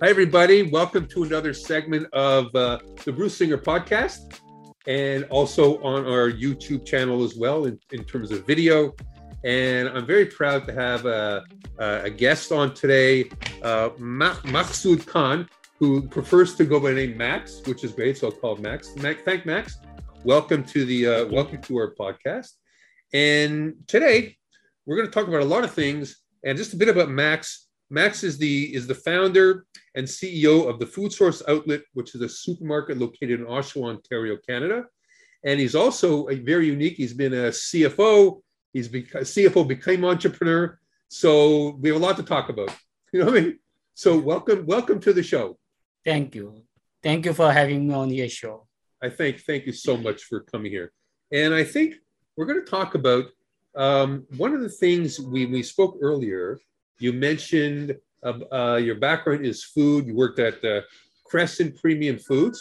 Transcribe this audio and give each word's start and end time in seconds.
Hi, 0.00 0.10
everybody. 0.10 0.62
Welcome 0.62 1.08
to 1.08 1.24
another 1.24 1.52
segment 1.52 2.06
of 2.12 2.54
uh, 2.54 2.78
the 3.04 3.10
Bruce 3.10 3.36
Singer 3.36 3.58
podcast 3.58 4.38
and 4.86 5.24
also 5.24 5.82
on 5.82 6.06
our 6.06 6.30
YouTube 6.30 6.86
channel 6.86 7.24
as 7.24 7.34
well 7.34 7.64
in, 7.64 7.80
in 7.90 8.04
terms 8.04 8.30
of 8.30 8.46
video. 8.46 8.94
And 9.42 9.88
I'm 9.88 10.06
very 10.06 10.26
proud 10.26 10.66
to 10.66 10.72
have 10.72 11.04
a, 11.04 11.42
a 11.80 12.10
guest 12.10 12.52
on 12.52 12.74
today, 12.74 13.24
uh, 13.64 13.88
Maqsood 13.98 15.04
Khan, 15.04 15.48
who 15.80 16.06
prefers 16.06 16.54
to 16.54 16.64
go 16.64 16.78
by 16.78 16.90
the 16.90 17.06
name 17.06 17.16
Max, 17.16 17.60
which 17.66 17.82
is 17.82 17.90
great. 17.90 18.18
So 18.18 18.28
I'll 18.28 18.32
call 18.32 18.54
Max. 18.54 18.94
Max 18.94 19.22
thank 19.24 19.46
Max. 19.46 19.80
Welcome 20.22 20.62
to 20.66 20.84
the 20.84 21.08
uh, 21.08 21.26
welcome 21.26 21.60
to 21.62 21.76
our 21.76 21.92
podcast. 21.96 22.52
And 23.12 23.74
today 23.88 24.36
we're 24.86 24.94
going 24.94 25.08
to 25.08 25.12
talk 25.12 25.26
about 25.26 25.40
a 25.40 25.44
lot 25.44 25.64
of 25.64 25.72
things 25.72 26.22
and 26.44 26.56
just 26.56 26.72
a 26.72 26.76
bit 26.76 26.88
about 26.88 27.10
Max. 27.10 27.67
Max 27.90 28.22
is 28.22 28.36
the 28.36 28.74
is 28.74 28.86
the 28.86 28.94
founder 28.94 29.64
and 29.94 30.06
CEO 30.06 30.68
of 30.68 30.78
the 30.78 30.86
Food 30.86 31.12
Source 31.12 31.42
Outlet, 31.48 31.82
which 31.94 32.14
is 32.14 32.20
a 32.20 32.28
supermarket 32.28 32.98
located 32.98 33.40
in 33.40 33.46
Oshawa, 33.46 33.96
Ontario, 33.96 34.36
Canada. 34.46 34.84
And 35.44 35.58
he's 35.58 35.74
also 35.74 36.28
a 36.28 36.34
very 36.34 36.66
unique. 36.66 36.94
He's 36.94 37.14
been 37.14 37.32
a 37.32 37.48
CFO. 37.48 38.42
He's 38.72 38.88
become 38.88 39.22
CFO, 39.22 39.66
became 39.66 40.04
entrepreneur. 40.04 40.78
So 41.08 41.76
we 41.80 41.88
have 41.88 42.00
a 42.00 42.04
lot 42.04 42.16
to 42.16 42.22
talk 42.22 42.48
about. 42.48 42.70
You 43.10 43.20
know 43.20 43.30
what 43.30 43.38
I 43.38 43.40
mean? 43.40 43.58
So 43.94 44.18
welcome, 44.18 44.66
welcome 44.66 45.00
to 45.00 45.14
the 45.14 45.22
show. 45.22 45.58
Thank 46.04 46.34
you. 46.34 46.62
Thank 47.02 47.24
you 47.24 47.32
for 47.32 47.50
having 47.50 47.88
me 47.88 47.94
on 47.94 48.10
your 48.10 48.28
show. 48.28 48.66
I 49.02 49.08
thank 49.08 49.40
thank 49.40 49.64
you 49.64 49.72
so 49.72 49.96
much 49.96 50.24
for 50.24 50.40
coming 50.40 50.70
here. 50.70 50.92
And 51.32 51.54
I 51.54 51.64
think 51.64 51.94
we're 52.36 52.44
going 52.44 52.62
to 52.62 52.70
talk 52.70 52.94
about 52.94 53.24
um, 53.74 54.26
one 54.36 54.52
of 54.52 54.60
the 54.60 54.68
things 54.68 55.18
we, 55.18 55.46
we 55.46 55.62
spoke 55.62 55.96
earlier. 56.02 56.58
You 57.00 57.12
mentioned 57.12 57.96
uh, 58.22 58.38
uh, 58.52 58.76
your 58.76 58.96
background 58.96 59.46
is 59.46 59.64
food. 59.64 60.06
You 60.06 60.14
worked 60.14 60.38
at 60.38 60.64
uh, 60.64 60.82
Crescent 61.26 61.76
Premium 61.76 62.18
Foods, 62.18 62.60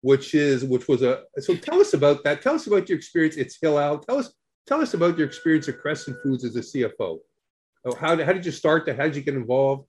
which 0.00 0.34
is 0.34 0.64
which 0.64 0.88
was 0.88 1.02
a. 1.02 1.22
So 1.38 1.54
tell 1.54 1.80
us 1.80 1.94
about 1.94 2.24
that. 2.24 2.42
Tell 2.42 2.54
us 2.54 2.66
about 2.66 2.88
your 2.88 2.98
experience 2.98 3.38
at 3.38 3.52
Hillel. 3.60 3.98
Tell 3.98 4.18
us 4.18 4.32
tell 4.66 4.80
us 4.80 4.94
about 4.94 5.18
your 5.18 5.26
experience 5.26 5.68
at 5.68 5.78
Crescent 5.78 6.16
Foods 6.22 6.44
as 6.44 6.56
a 6.56 6.60
CFO. 6.60 7.18
Oh, 7.84 7.94
how, 7.96 8.10
how 8.24 8.32
did 8.32 8.46
you 8.46 8.52
start? 8.52 8.86
That 8.86 8.96
how 8.96 9.04
did 9.04 9.16
you 9.16 9.22
get 9.22 9.34
involved? 9.34 9.86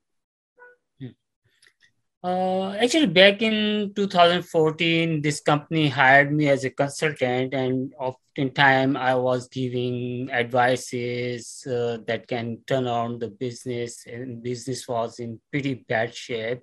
Uh, 2.23 2.71
actually, 2.79 3.07
back 3.07 3.41
in 3.41 3.91
2014, 3.95 5.21
this 5.21 5.41
company 5.41 5.89
hired 5.89 6.31
me 6.31 6.47
as 6.47 6.63
a 6.63 6.69
consultant, 6.69 7.53
and 7.53 7.93
oftentimes 7.99 8.95
I 8.97 9.15
was 9.15 9.49
giving 9.49 10.31
advices 10.31 11.67
uh, 11.67 11.97
that 12.07 12.29
can 12.29 12.59
turn 12.65 12.87
around 12.87 13.19
the 13.19 13.27
business, 13.27 14.05
and 14.07 14.41
business 14.41 14.87
was 14.87 15.19
in 15.19 15.41
pretty 15.51 15.73
bad 15.73 16.15
shape. 16.15 16.61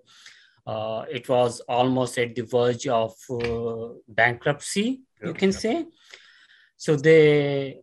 Uh, 0.67 1.05
it 1.11 1.29
was 1.29 1.61
almost 1.69 2.17
at 2.17 2.35
the 2.35 2.43
verge 2.43 2.87
of 2.87 3.13
uh, 3.31 3.89
bankruptcy, 4.09 5.03
yep. 5.21 5.29
you 5.29 5.35
can 5.35 5.53
say. 5.53 5.85
So 6.79 6.97
they 6.97 7.81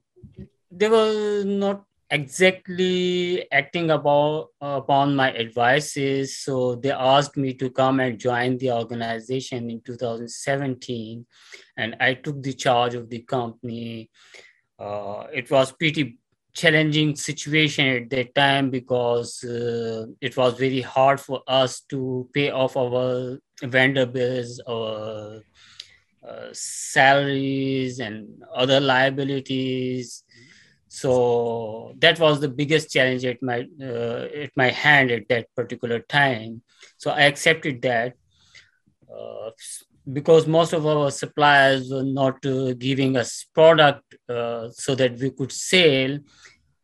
they 0.72 0.89
were 0.89 1.44
not 1.45 1.86
exactly 2.10 3.52
acting 3.52 3.92
about 3.92 4.50
upon 4.62 5.16
my 5.16 5.34
advices. 5.36 6.38
So 6.38 6.76
they 6.76 6.92
asked 6.92 7.38
me 7.38 7.54
to 7.56 7.70
come 7.70 8.00
and 8.00 8.20
join 8.20 8.58
the 8.58 8.72
organization 8.72 9.70
in 9.70 9.82
2017 9.82 11.26
and 11.78 11.96
i 12.00 12.14
took 12.14 12.42
the 12.42 12.54
charge 12.54 12.96
of 12.96 13.10
the 13.10 13.20
company. 13.20 14.10
Uh, 14.80 15.26
it 15.34 15.50
was 15.50 15.72
pretty 15.72 16.18
challenging 16.54 17.16
situation 17.16 17.86
at 17.88 18.10
that 18.10 18.34
time 18.34 18.70
because 18.70 19.44
uh, 19.44 20.06
it 20.22 20.36
was 20.36 20.58
very 20.58 20.82
hard 20.82 21.20
for 21.20 21.42
us 21.48 21.82
to 21.82 22.28
pay 22.34 22.50
off 22.50 22.76
our 22.76 23.38
vendor 23.62 24.08
bills 24.08 24.60
our 24.68 25.42
uh, 26.28 26.48
salaries 26.52 28.00
and 28.00 28.28
other 28.56 28.80
liabilities 28.80 30.23
so 30.98 31.94
that 32.00 32.20
was 32.20 32.40
the 32.40 32.50
biggest 32.50 32.90
challenge 32.92 33.24
at 33.24 33.40
my 33.44 33.58
uh, 33.90 34.24
at 34.46 34.52
my 34.62 34.70
hand 34.84 35.12
at 35.12 35.28
that 35.30 35.46
particular 35.56 36.00
time. 36.00 36.64
So 36.98 37.12
i 37.12 37.22
accepted 37.32 37.84
that 37.84 38.14
uh, 39.16 39.52
because 40.12 40.48
most 40.48 40.74
of 40.74 40.88
our 40.88 41.12
suppliers 41.12 41.92
were 41.92 42.10
not 42.22 42.44
uh, 42.48 42.74
giving 42.88 43.16
us 43.16 43.46
product 43.54 44.16
uh, 44.28 44.70
so 44.72 44.96
that 44.96 45.20
we 45.20 45.30
could 45.30 45.52
sell. 45.52 46.18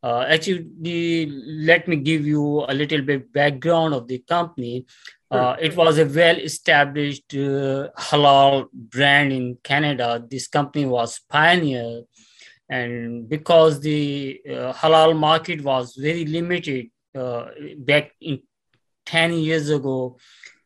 Uh, 0.04 0.26
actually 0.36 1.26
let 1.72 1.88
me 1.88 1.96
give 1.96 2.28
you 2.28 2.46
a 2.68 2.74
little 2.82 3.02
bit 3.02 3.34
background 3.34 3.96
of 3.96 4.08
the 4.08 4.20
company. 4.36 4.86
Uh, 5.32 5.56
it 5.60 5.76
was 5.76 5.98
a 5.98 6.06
well 6.06 6.38
established 6.38 7.30
halal 8.10 8.68
brand 8.72 9.34
in 9.34 9.58
canada. 9.64 10.24
This 10.30 10.48
company 10.48 10.86
was 10.86 11.20
pioneer 11.28 12.04
and 12.78 13.30
because 13.36 13.80
the 13.88 14.42
uh, 14.50 14.74
halal 14.82 15.16
market 15.28 15.64
was 15.64 15.96
very 16.08 16.26
limited 16.38 16.88
uh, 17.16 17.46
back 17.90 18.12
in 18.22 18.40
10 19.06 19.34
years 19.34 19.70
ago 19.70 20.18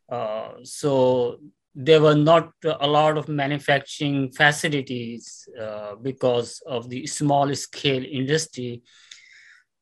uh, 0.09 0.49
so 0.63 1.39
there 1.79 2.01
were 2.01 2.15
not 2.15 2.51
a 2.65 2.87
lot 2.87 3.17
of 3.19 3.27
manufacturing 3.27 4.31
facilities 4.31 5.47
uh, 5.61 5.93
because 6.01 6.59
of 6.65 6.89
the 6.89 7.05
small 7.05 7.53
scale 7.53 8.03
industry. 8.03 8.81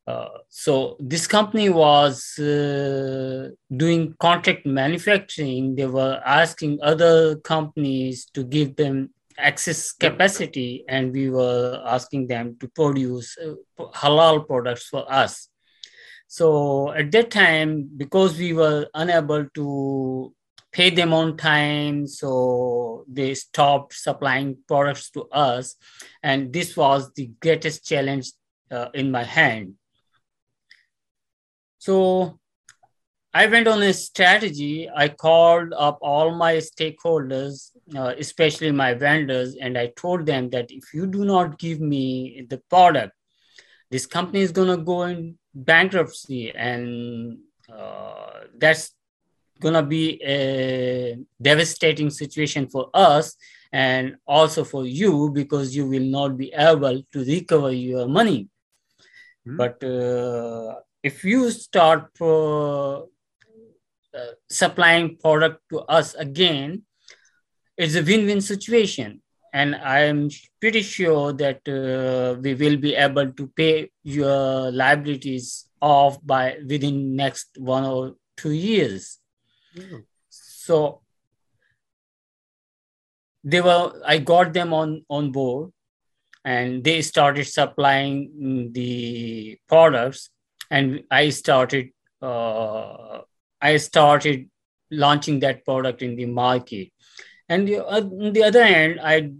Uh, 0.05 0.27
so 0.49 0.97
this 0.99 1.25
company 1.25 1.69
was 1.69 2.37
uh, 2.37 3.49
doing 3.75 4.13
contract 4.19 4.65
manufacturing. 4.65 5.75
They 5.75 5.87
were 5.87 6.21
asking 6.25 6.79
other 6.83 7.37
companies 7.37 8.25
to 8.33 8.43
give 8.43 8.75
them 8.75 9.11
excess 9.37 9.91
capacity 9.91 10.85
and 10.87 11.11
we 11.11 11.29
were 11.29 11.81
asking 11.85 12.27
them 12.27 12.55
to 12.59 12.67
produce 12.69 13.37
uh, 13.37 13.53
halal 13.93 14.45
products 14.47 14.87
for 14.87 15.11
us. 15.11 15.49
So 16.27 16.91
at 16.91 17.11
that 17.11 17.31
time 17.31 17.89
because 17.97 18.37
we 18.37 18.53
were 18.53 18.87
unable 18.93 19.47
to 19.55 20.33
pay 20.71 20.89
them 20.89 21.13
on 21.13 21.37
time 21.37 22.05
so 22.05 23.05
they 23.07 23.33
stopped 23.33 23.93
supplying 23.93 24.57
products 24.67 25.09
to 25.11 25.23
us 25.31 25.75
and 26.21 26.51
this 26.51 26.75
was 26.75 27.11
the 27.15 27.31
greatest 27.39 27.85
challenge 27.85 28.31
uh, 28.71 28.89
in 28.93 29.11
my 29.11 29.23
hand. 29.23 29.75
So 31.77 32.39
I 33.33 33.47
went 33.47 33.67
on 33.67 33.83
a 33.83 33.93
strategy. 33.93 34.89
I 34.89 35.09
called 35.09 35.73
up 35.77 35.99
all 36.01 36.33
my 36.33 36.53
stakeholders, 36.55 37.71
uh, 37.93 38.13
especially 38.17 38.71
my 38.71 38.93
vendors, 38.93 39.55
and 39.55 39.77
I 39.77 39.91
told 39.95 40.25
them 40.25 40.49
that 40.51 40.71
if 40.71 40.93
you 40.93 41.05
do 41.05 41.25
not 41.25 41.59
give 41.59 41.79
me 41.79 42.45
the 42.49 42.57
product, 42.69 43.13
this 43.91 44.05
company 44.05 44.41
is 44.41 44.51
going 44.51 44.69
to 44.69 44.83
go 44.83 45.03
in 45.03 45.37
bankruptcy, 45.53 46.51
and 46.51 47.37
uh, 47.71 48.45
that's 48.57 48.93
going 49.59 49.73
to 49.73 49.83
be 49.83 50.21
a 50.23 51.17
devastating 51.41 52.09
situation 52.09 52.67
for 52.67 52.89
us 52.93 53.35
and 53.71 54.15
also 54.25 54.63
for 54.63 54.85
you 54.85 55.29
because 55.33 55.75
you 55.75 55.87
will 55.87 56.03
not 56.03 56.37
be 56.37 56.51
able 56.53 57.01
to 57.11 57.23
recover 57.23 57.71
your 57.71 58.07
money. 58.07 58.49
Mm-hmm. 59.47 59.57
But 59.57 59.83
uh, 59.83 60.75
if 61.03 61.23
you 61.23 61.51
start 61.51 62.09
uh, 62.19 62.99
uh, 62.99 63.03
supplying 64.49 65.17
product 65.17 65.61
to 65.69 65.79
us 65.81 66.15
again 66.15 66.83
it's 67.77 67.95
a 67.95 68.03
win-win 68.03 68.41
situation 68.41 69.21
and 69.53 69.75
i'm 69.75 70.29
pretty 70.59 70.81
sure 70.81 71.33
that 71.33 71.59
uh, 71.67 72.39
we 72.41 72.53
will 72.53 72.77
be 72.77 72.95
able 72.95 73.31
to 73.31 73.47
pay 73.55 73.89
your 74.03 74.71
liabilities 74.71 75.69
off 75.81 76.17
by 76.25 76.57
within 76.67 77.15
next 77.15 77.49
one 77.57 77.85
or 77.85 78.15
two 78.37 78.51
years 78.51 79.19
mm. 79.77 80.03
so 80.29 81.01
they 83.43 83.61
were 83.61 83.91
i 84.05 84.17
got 84.17 84.53
them 84.53 84.73
on 84.73 85.03
on 85.09 85.31
board 85.31 85.71
and 86.43 86.83
they 86.83 87.01
started 87.01 87.45
supplying 87.45 88.71
the 88.73 89.57
products 89.67 90.29
and 90.71 91.03
i 91.11 91.29
started 91.29 91.89
uh, 92.21 93.21
I 93.61 93.77
started 93.77 94.49
launching 94.91 95.39
that 95.39 95.65
product 95.65 96.01
in 96.01 96.15
the 96.15 96.25
market. 96.25 96.89
And 97.49 97.67
the, 97.67 97.85
uh, 97.85 98.01
on 98.01 98.33
the 98.33 98.43
other 98.43 98.65
hand, 98.65 98.99
I 99.01 99.31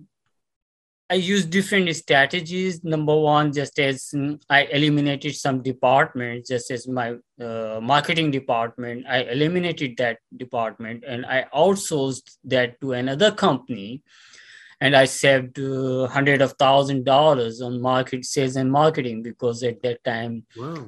I 1.07 1.15
used 1.15 1.51
different 1.51 1.95
strategies. 1.95 2.83
Number 2.83 3.15
one, 3.15 3.53
just 3.53 3.77
as 3.77 4.11
I 4.49 4.63
eliminated 4.63 5.35
some 5.35 5.61
departments, 5.61 6.49
just 6.49 6.71
as 6.71 6.87
my 6.87 7.17
uh, 7.39 7.79
marketing 7.79 8.31
department, 8.31 9.05
I 9.07 9.21
eliminated 9.21 9.97
that 9.97 10.17
department 10.35 11.03
and 11.07 11.23
I 11.25 11.45
outsourced 11.53 12.37
that 12.45 12.81
to 12.81 12.93
another 12.93 13.31
company. 13.31 14.01
And 14.81 14.95
I 14.95 15.05
saved 15.05 15.59
uh, 15.59 16.07
hundred 16.07 16.41
of 16.41 16.53
thousand 16.53 17.05
dollars 17.05 17.61
on 17.61 17.81
market 17.81 18.25
sales 18.25 18.55
and 18.55 18.71
marketing 18.71 19.21
because 19.21 19.63
at 19.63 19.81
that 19.83 20.03
time, 20.03 20.45
wow 20.57 20.87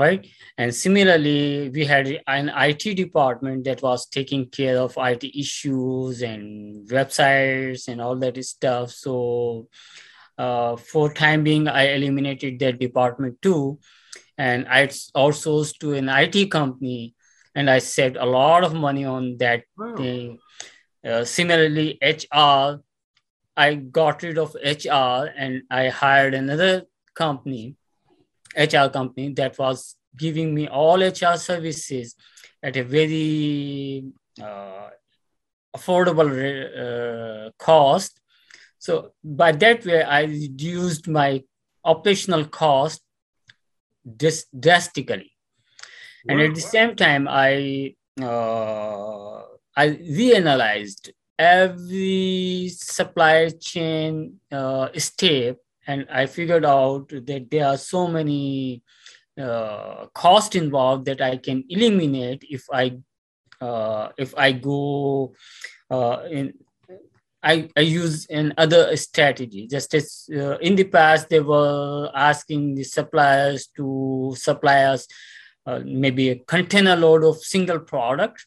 right? 0.00 0.26
And 0.58 0.74
similarly, 0.74 1.70
we 1.70 1.84
had 1.84 2.20
an 2.26 2.50
IT 2.54 2.96
department 2.96 3.64
that 3.64 3.82
was 3.82 4.06
taking 4.06 4.46
care 4.46 4.78
of 4.78 4.96
IT 4.96 5.24
issues 5.38 6.22
and 6.22 6.88
websites 6.88 7.88
and 7.88 8.00
all 8.00 8.16
that 8.16 8.42
stuff. 8.44 8.90
So 8.90 9.68
uh, 10.38 10.76
for 10.76 11.12
time 11.12 11.44
being, 11.44 11.68
I 11.68 11.94
eliminated 11.94 12.58
that 12.60 12.80
department 12.80 13.40
too. 13.42 13.78
And 14.38 14.66
I 14.68 14.86
outsourced 14.86 15.78
to 15.80 15.92
an 15.92 16.08
IT 16.08 16.50
company 16.50 17.14
and 17.54 17.68
I 17.68 17.78
saved 17.78 18.16
a 18.16 18.24
lot 18.24 18.64
of 18.64 18.74
money 18.74 19.04
on 19.04 19.36
that 19.38 19.64
wow. 19.76 19.96
thing. 19.96 20.38
Uh, 21.04 21.24
similarly, 21.24 21.98
HR, 22.02 22.80
I 23.56 23.74
got 23.74 24.22
rid 24.22 24.38
of 24.38 24.54
HR 24.54 25.28
and 25.36 25.62
I 25.70 25.88
hired 25.88 26.34
another 26.34 26.84
company 27.14 27.76
HR 28.56 28.88
company 28.88 29.32
that 29.34 29.58
was 29.58 29.96
giving 30.16 30.54
me 30.54 30.68
all 30.68 31.02
HR 31.02 31.36
services 31.36 32.14
at 32.62 32.76
a 32.76 32.82
very 32.82 34.04
uh, 34.42 34.88
affordable 35.76 36.30
uh, 37.46 37.50
cost. 37.58 38.20
So 38.78 39.12
by 39.22 39.52
that 39.52 39.84
way, 39.84 40.02
I 40.02 40.22
reduced 40.24 41.08
my 41.08 41.42
operational 41.84 42.44
cost 42.46 43.02
drastically. 44.58 45.32
Wow. 46.24 46.34
And 46.34 46.40
at 46.42 46.54
the 46.54 46.60
same 46.60 46.96
time, 46.96 47.28
I 47.28 47.94
uh, 48.20 49.42
I 49.76 49.88
reanalyzed 49.88 51.10
every 51.38 52.68
supply 52.68 53.48
chain 53.48 54.40
uh, 54.52 54.88
step 54.96 55.56
and 55.90 56.06
I 56.08 56.26
figured 56.26 56.64
out 56.64 57.08
that 57.08 57.48
there 57.50 57.66
are 57.66 57.76
so 57.76 58.06
many 58.06 58.82
uh, 59.40 60.06
cost 60.14 60.54
involved 60.54 61.06
that 61.06 61.20
I 61.20 61.36
can 61.36 61.64
eliminate 61.68 62.44
if 62.48 62.64
I 62.72 62.98
uh, 63.60 64.08
if 64.16 64.34
I 64.36 64.52
go 64.52 65.34
uh, 65.90 66.18
in. 66.30 66.54
I, 67.42 67.70
I 67.74 67.80
use 67.80 68.26
another 68.28 68.94
strategy. 68.96 69.66
Just 69.66 69.94
as 69.94 70.28
uh, 70.30 70.58
in 70.58 70.76
the 70.76 70.84
past, 70.84 71.30
they 71.30 71.40
were 71.40 72.10
asking 72.14 72.74
the 72.74 72.84
suppliers 72.84 73.68
to 73.78 74.34
supply 74.36 74.82
us 74.82 75.06
uh, 75.66 75.80
maybe 75.82 76.28
a 76.28 76.36
container 76.36 76.96
load 76.96 77.24
of 77.24 77.38
single 77.38 77.80
product. 77.80 78.46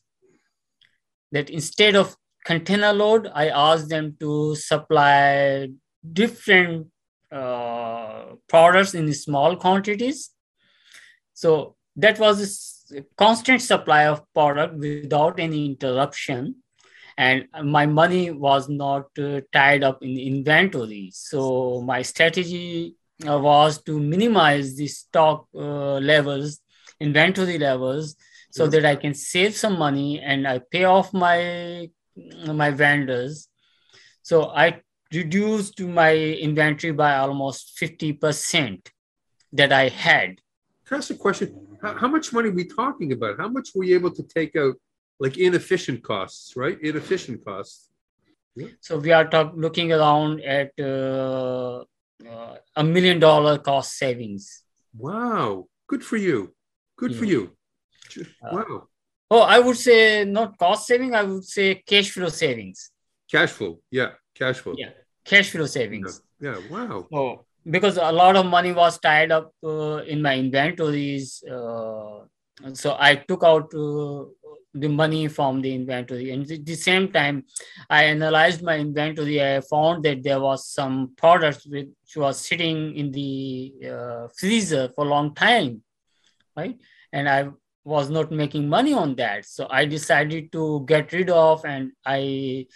That 1.32 1.50
instead 1.50 1.96
of 1.96 2.16
container 2.46 2.94
load, 2.94 3.32
I 3.34 3.50
asked 3.50 3.90
them 3.90 4.16
to 4.20 4.56
supply 4.56 5.70
different 6.22 6.93
uh, 7.34 8.36
products 8.48 8.94
in 8.94 9.12
small 9.14 9.56
quantities. 9.56 10.30
So 11.34 11.76
that 11.96 12.20
was 12.20 12.92
a 12.96 13.04
constant 13.18 13.62
supply 13.62 14.06
of 14.06 14.22
product 14.34 14.76
without 14.76 15.40
any 15.40 15.66
interruption. 15.66 16.56
And 17.18 17.48
my 17.64 17.86
money 17.86 18.32
was 18.32 18.70
not 18.70 19.08
uh, 19.20 19.42
tied 19.52 19.84
up 19.84 20.02
in 20.02 20.18
inventory. 20.18 21.12
So 21.14 21.82
my 21.82 22.02
strategy 22.02 22.96
uh, 23.28 23.40
was 23.40 23.82
to 23.84 24.00
minimize 24.00 24.76
the 24.76 24.88
stock 24.88 25.48
uh, 25.54 25.98
levels, 25.98 26.60
inventory 27.00 27.60
levels, 27.60 28.16
so 28.52 28.68
that 28.68 28.86
I 28.86 28.96
can 28.96 29.14
save 29.16 29.56
some 29.56 29.80
money 29.80 30.20
and 30.20 30.48
I 30.48 30.60
pay 30.60 30.84
off 30.84 31.12
my 31.14 31.90
my 32.46 32.70
vendors. 32.70 33.48
So 34.22 34.50
I 34.50 34.82
reduced 35.14 35.80
my 35.80 36.16
inventory 36.16 36.92
by 36.92 37.16
almost 37.18 37.78
50% 37.80 38.88
that 39.54 39.72
I 39.72 39.90
had. 39.90 40.42
Can 40.86 40.96
I 40.96 40.98
ask 40.98 41.12
a 41.12 41.16
question? 41.16 41.78
How, 41.82 41.98
how 41.98 42.08
much 42.08 42.34
money 42.34 42.50
are 42.50 42.54
we 42.54 42.66
talking 42.66 43.12
about? 43.12 43.38
How 43.38 43.48
much 43.48 43.70
were 43.76 43.84
you 43.84 43.96
able 43.96 44.12
to 44.12 44.24
take 44.24 44.56
out, 44.56 44.76
like 45.20 45.38
inefficient 45.38 46.04
costs, 46.04 46.56
right? 46.56 46.80
Inefficient 46.82 47.46
costs. 47.46 47.90
Yeah. 48.56 48.68
So 48.82 49.00
we 49.00 49.12
are 49.12 49.28
talk, 49.28 49.54
looking 49.56 49.92
around 49.92 50.42
at 50.42 50.72
uh, 50.80 51.84
uh, 52.30 52.56
a 52.76 52.84
million 52.84 53.20
dollar 53.20 53.58
cost 53.58 53.98
savings. 53.98 54.64
Wow. 54.98 55.68
Good 55.88 56.04
for 56.04 56.18
you. 56.18 56.54
Good 56.98 57.12
yeah. 57.12 57.20
for 57.20 57.26
you. 57.26 57.52
Uh, 58.20 58.50
wow. 58.52 58.88
oh, 59.32 59.42
I 59.42 59.60
would 59.60 59.78
say 59.78 60.24
not 60.26 60.58
cost 60.58 60.86
saving, 60.86 61.16
I 61.16 61.24
would 61.24 61.46
say 61.46 61.76
cash 61.76 62.12
flow 62.12 62.30
savings. 62.30 62.92
Cash 63.32 63.52
flow. 63.52 63.80
Yeah. 63.90 64.12
Cash 64.36 64.60
flow. 64.60 64.76
Yeah 64.78 64.90
cash 65.26 65.52
flow 65.52 65.66
savings. 65.66 66.22
Yeah, 66.40 66.60
yeah. 66.60 66.70
wow. 66.70 67.08
Oh, 67.14 67.46
because 67.70 67.98
a 67.98 68.12
lot 68.12 68.36
of 68.36 68.46
money 68.46 68.74
was 68.74 69.00
tied 69.00 69.32
up 69.32 69.54
uh, 69.64 69.98
in 69.98 70.22
my 70.22 70.38
inventories. 70.38 71.44
Uh, 71.44 72.20
so 72.74 72.96
I 73.00 73.16
took 73.16 73.44
out 73.44 73.74
uh, 73.74 74.26
the 74.74 74.90
money 74.90 75.28
from 75.28 75.62
the 75.62 75.74
inventory. 75.74 76.32
And 76.32 76.50
at 76.50 76.66
the 76.66 76.76
same 76.76 77.12
time, 77.12 77.46
I 77.90 78.06
analyzed 78.06 78.64
my 78.64 78.78
inventory. 78.78 79.42
I 79.42 79.62
found 79.62 80.04
that 80.04 80.24
there 80.24 80.40
was 80.40 80.68
some 80.68 81.14
products 81.16 81.66
which 81.66 81.90
was 82.16 82.40
sitting 82.40 82.96
in 82.96 83.12
the 83.12 83.74
uh, 83.88 84.28
freezer 84.38 84.90
for 84.96 85.06
a 85.06 85.10
long 85.10 85.36
time, 85.36 85.84
right? 86.58 86.78
And 87.12 87.30
I 87.30 87.50
was 87.86 88.10
not 88.10 88.32
making 88.32 88.68
money 88.68 88.94
on 88.94 89.16
that. 89.16 89.46
So 89.46 89.68
I 89.70 89.86
decided 89.86 90.52
to 90.54 90.86
get 90.88 91.12
rid 91.12 91.30
of 91.30 91.64
and 91.66 91.92
I 92.06 92.68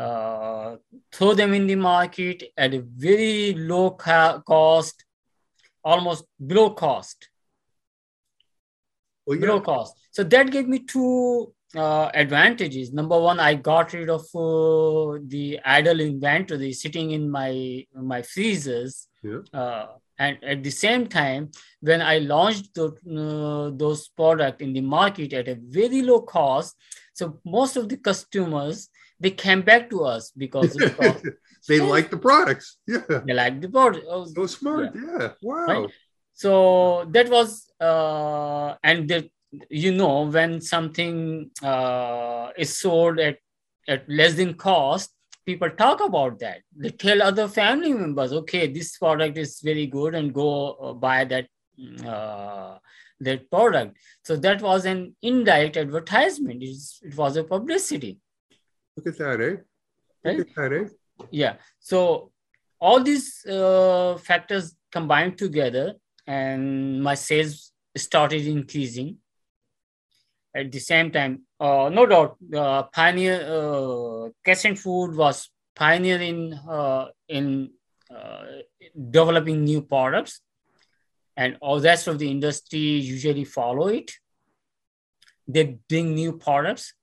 uh, 0.00 0.76
throw 1.12 1.34
them 1.34 1.52
in 1.52 1.66
the 1.66 1.74
market 1.76 2.42
at 2.56 2.72
a 2.74 2.80
very 2.80 3.54
low 3.54 3.90
ca- 3.90 4.40
cost, 4.40 5.04
almost 5.84 6.24
below 6.44 6.70
cost. 6.70 7.28
Oh, 9.28 9.34
yeah. 9.34 9.40
Below 9.40 9.60
cost. 9.60 9.94
So 10.10 10.24
that 10.24 10.50
gave 10.50 10.66
me 10.66 10.78
two 10.78 11.52
uh, 11.76 12.10
advantages. 12.14 12.92
Number 12.92 13.20
one, 13.20 13.38
I 13.38 13.54
got 13.54 13.92
rid 13.92 14.08
of 14.08 14.22
uh, 14.34 15.20
the 15.34 15.60
idle 15.64 16.00
inventory 16.00 16.72
sitting 16.72 17.10
in 17.10 17.30
my 17.30 17.86
my 17.94 18.22
freezers. 18.22 19.08
Yeah. 19.22 19.40
Uh, 19.52 19.86
and 20.18 20.42
at 20.44 20.62
the 20.62 20.70
same 20.70 21.06
time, 21.06 21.50
when 21.80 22.02
I 22.02 22.18
launched 22.18 22.74
the, 22.74 22.86
uh, 22.86 23.76
those 23.76 24.08
products 24.08 24.62
in 24.62 24.72
the 24.72 24.82
market 24.82 25.32
at 25.32 25.48
a 25.48 25.56
very 25.80 26.02
low 26.02 26.20
cost, 26.22 26.76
so 27.12 27.40
most 27.44 27.76
of 27.76 27.88
the 27.88 27.96
customers 27.96 28.88
they 29.20 29.30
came 29.30 29.62
back 29.62 29.90
to 29.90 30.04
us 30.04 30.32
because 30.36 30.74
they 31.68 31.78
so, 31.78 31.86
like 31.86 32.10
the 32.10 32.16
products. 32.16 32.78
Yeah, 32.86 33.02
they 33.26 33.34
like 33.34 33.60
the 33.60 33.68
product. 33.68 34.06
Oh, 34.08 34.24
so 34.24 34.46
smart. 34.46 34.94
Yeah, 34.94 35.18
yeah. 35.18 35.28
wow. 35.42 35.66
Right? 35.66 35.90
So 36.32 37.04
that 37.10 37.28
was 37.28 37.70
uh, 37.80 38.74
and 38.82 39.08
the, 39.08 39.30
you 39.68 39.92
know 39.92 40.22
when 40.22 40.60
something 40.60 41.50
uh, 41.62 42.48
is 42.56 42.78
sold 42.78 43.20
at 43.20 43.38
at 43.86 44.08
less 44.08 44.34
than 44.34 44.54
cost, 44.54 45.10
people 45.44 45.68
talk 45.70 46.00
about 46.00 46.38
that. 46.38 46.62
They 46.74 46.90
tell 46.90 47.22
other 47.22 47.48
family 47.48 47.92
members, 47.92 48.32
okay, 48.32 48.72
this 48.72 48.96
product 48.96 49.36
is 49.36 49.60
very 49.60 49.86
good, 49.86 50.14
and 50.14 50.32
go 50.32 50.72
uh, 50.72 50.92
buy 50.94 51.24
that. 51.24 51.46
Uh, 52.06 52.78
that 53.22 53.50
product 53.50 53.96
so 54.24 54.34
that 54.36 54.62
was 54.62 54.86
an 54.86 55.14
indirect 55.22 55.76
advertisement 55.76 56.62
it's, 56.62 57.00
it 57.02 57.14
was 57.16 57.36
a 57.36 57.44
publicity 57.44 58.18
Look 58.96 59.06
at 59.06 59.18
that, 59.18 59.40
eh? 59.40 59.44
Look 59.50 59.64
right? 60.24 60.40
at 60.40 60.54
that, 60.56 60.72
eh? 60.72 61.24
Yeah. 61.30 61.56
So 61.78 62.32
all 62.80 63.02
these 63.02 63.44
uh, 63.46 64.18
factors 64.18 64.74
combined 64.90 65.38
together, 65.38 65.94
and 66.26 67.02
my 67.02 67.14
sales 67.14 67.72
started 67.96 68.46
increasing. 68.46 69.18
At 70.54 70.72
the 70.72 70.80
same 70.80 71.12
time, 71.12 71.42
uh, 71.60 71.90
no 71.92 72.06
doubt, 72.06 72.36
uh, 72.54 72.82
Pioneer 72.84 73.40
uh, 73.46 74.30
Crescent 74.44 74.78
Food 74.78 75.14
was 75.14 75.48
pioneer 75.76 76.20
in 76.20 76.54
uh, 76.68 77.06
in 77.28 77.70
uh, 78.14 78.44
developing 79.10 79.62
new 79.64 79.82
products, 79.82 80.40
and 81.36 81.56
all 81.60 81.78
the 81.78 81.88
rest 81.88 82.08
of 82.08 82.18
the 82.18 82.28
industry 82.28 82.78
usually 82.78 83.44
follow 83.44 83.86
it. 83.88 84.10
They 85.46 85.78
bring 85.88 86.14
new 86.14 86.32
products, 86.38 86.94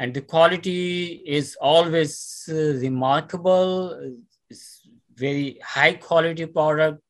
and 0.00 0.14
the 0.14 0.22
quality 0.22 1.22
is 1.26 1.56
always 1.60 2.48
uh, 2.50 2.54
remarkable. 2.54 4.14
It's 4.48 4.88
very 5.14 5.58
high 5.62 5.92
quality 5.92 6.46
product. 6.46 7.02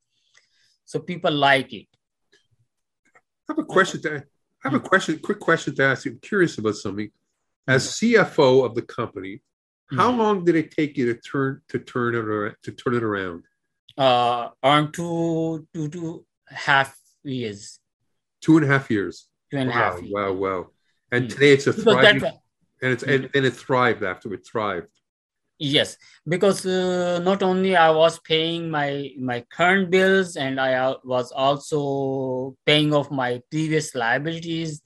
So 0.84 0.98
people 0.98 1.30
like 1.30 1.72
it. 1.72 1.86
I 3.14 3.52
have 3.52 3.58
a 3.58 3.64
question 3.64 4.02
to 4.02 4.24
i 4.62 4.68
have 4.68 4.74
a 4.74 4.80
question 4.80 5.20
quick 5.20 5.38
question 5.38 5.74
to 5.76 5.84
ask 5.84 6.04
you. 6.04 6.12
I'm 6.12 6.18
curious 6.18 6.58
about 6.58 6.74
something. 6.74 7.10
As 7.68 7.86
cfo 7.96 8.64
of 8.66 8.74
the 8.74 8.82
company 8.82 9.40
how 9.96 10.10
mm-hmm. 10.10 10.20
long 10.20 10.44
did 10.44 10.56
it 10.56 10.70
take 10.70 10.96
you 10.96 11.06
to 11.12 11.20
turn 11.20 11.60
to 11.68 11.78
turn 11.78 12.14
it 12.14 12.24
around 12.24 12.56
to 12.64 12.72
turn 12.72 12.94
it 12.94 13.02
around? 13.02 13.44
Uh 13.98 14.48
around 14.64 14.92
two 14.92 15.66
two 15.74 15.88
two 15.88 16.24
half 16.68 16.96
years. 17.22 17.78
Two 18.40 18.56
and 18.56 18.66
a 18.66 18.68
half 18.68 18.90
years. 18.90 19.28
Two 19.50 19.58
and 19.58 19.70
wow, 19.70 19.76
a 19.76 19.78
half 19.78 20.02
years. 20.02 20.12
wow 20.12 20.32
wow. 20.32 20.66
And 21.12 21.30
today 21.30 21.52
it's 21.52 21.66
a 21.66 21.72
thriving 21.72 22.40
and 22.82 22.92
it's 22.92 23.02
and, 23.02 23.28
and 23.34 23.46
it 23.46 23.54
thrived 23.54 24.02
after 24.02 24.32
it 24.34 24.46
thrived. 24.46 24.88
Yes, 25.58 25.98
because 26.26 26.64
uh, 26.64 27.20
not 27.22 27.42
only 27.42 27.76
I 27.76 27.90
was 27.90 28.18
paying 28.20 28.70
my 28.70 29.10
my 29.18 29.44
current 29.52 29.90
bills 29.90 30.36
and 30.36 30.58
I 30.58 30.94
was 31.04 31.32
also 31.32 32.56
paying 32.64 32.94
off 32.94 33.10
my 33.10 33.42
previous 33.50 33.94
liabilities, 33.94 34.80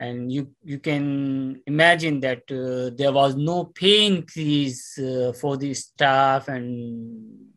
and 0.00 0.32
you 0.32 0.50
you 0.64 0.78
can 0.78 1.60
imagine 1.66 2.20
that 2.20 2.42
uh, 2.50 2.96
there 2.96 3.12
was 3.12 3.36
no 3.36 3.64
pay 3.64 4.06
increase 4.06 4.98
uh, 4.98 5.32
for 5.38 5.58
the 5.58 5.74
staff 5.74 6.48
and 6.48 7.48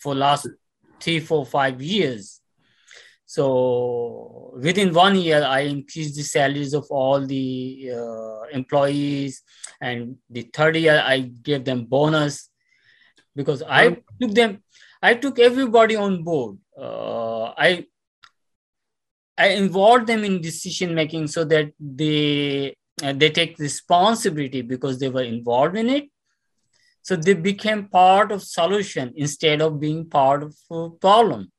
for 0.00 0.14
last 0.14 0.48
three, 1.00 1.20
four, 1.20 1.46
five 1.46 1.80
years. 1.80 2.39
So 3.30 4.54
within 4.56 4.92
one 4.92 5.14
year, 5.14 5.44
I 5.44 5.60
increased 5.60 6.16
the 6.16 6.22
salaries 6.24 6.74
of 6.74 6.86
all 6.90 7.24
the 7.24 7.92
uh, 7.94 8.40
employees, 8.50 9.44
and 9.80 10.16
the 10.28 10.42
third 10.52 10.74
year 10.74 11.00
I 11.06 11.20
gave 11.20 11.64
them 11.64 11.84
bonus 11.84 12.50
because 13.36 13.62
I 13.62 13.98
took 14.20 14.32
them, 14.34 14.64
I 15.00 15.14
took 15.14 15.38
everybody 15.38 15.94
on 15.94 16.24
board. 16.24 16.58
Uh, 16.76 17.52
I 17.56 17.86
I 19.38 19.50
involved 19.50 20.08
them 20.08 20.24
in 20.24 20.40
decision 20.40 20.92
making 20.96 21.28
so 21.28 21.44
that 21.44 21.70
they 21.78 22.74
uh, 23.00 23.12
they 23.12 23.30
take 23.30 23.60
responsibility 23.60 24.62
because 24.62 24.98
they 24.98 25.08
were 25.08 25.22
involved 25.22 25.76
in 25.76 25.88
it. 25.88 26.10
So 27.02 27.14
they 27.14 27.34
became 27.34 27.86
part 27.86 28.32
of 28.32 28.42
solution 28.42 29.12
instead 29.14 29.62
of 29.62 29.78
being 29.78 30.10
part 30.10 30.42
of 30.42 31.00
problem. 31.00 31.52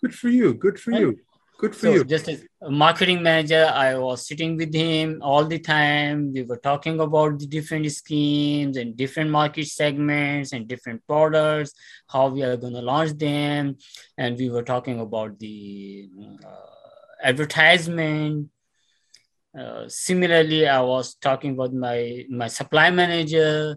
Good 0.00 0.14
for 0.14 0.28
you. 0.28 0.54
Good 0.54 0.78
for 0.80 0.92
you. 0.92 1.18
Good 1.58 1.76
for 1.76 1.86
so 1.86 1.92
you. 1.92 2.04
Just 2.04 2.26
as 2.26 2.42
a 2.62 2.70
marketing 2.70 3.22
manager, 3.22 3.70
I 3.74 3.94
was 3.96 4.26
sitting 4.26 4.56
with 4.56 4.72
him 4.72 5.20
all 5.22 5.44
the 5.44 5.58
time. 5.58 6.32
We 6.32 6.42
were 6.42 6.56
talking 6.56 7.00
about 7.00 7.38
the 7.38 7.46
different 7.46 7.92
schemes 7.92 8.78
and 8.78 8.96
different 8.96 9.28
market 9.28 9.66
segments 9.66 10.54
and 10.54 10.66
different 10.66 11.06
products, 11.06 11.74
how 12.08 12.28
we 12.28 12.42
are 12.42 12.56
going 12.56 12.72
to 12.72 12.80
launch 12.80 13.12
them. 13.18 13.76
And 14.16 14.38
we 14.38 14.48
were 14.48 14.62
talking 14.62 15.00
about 15.00 15.38
the 15.38 16.08
uh, 16.42 16.80
advertisement. 17.22 18.48
Uh, 19.58 19.84
similarly, 19.86 20.66
I 20.66 20.80
was 20.80 21.14
talking 21.16 21.52
about 21.52 21.74
my, 21.74 22.24
my 22.30 22.48
supply 22.48 22.90
manager 22.90 23.76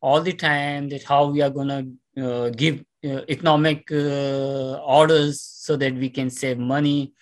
all 0.00 0.20
the 0.20 0.32
time 0.32 0.90
that 0.90 1.02
how 1.02 1.26
we 1.26 1.42
are 1.42 1.50
going 1.50 1.98
to 2.14 2.24
uh, 2.24 2.50
give 2.50 2.84
economic 3.28 3.90
uh, 3.92 4.74
orders 4.98 5.40
so 5.40 5.76
that 5.76 5.94
we 5.94 6.08
can 6.10 6.30
save 6.30 6.58
money 6.58 7.12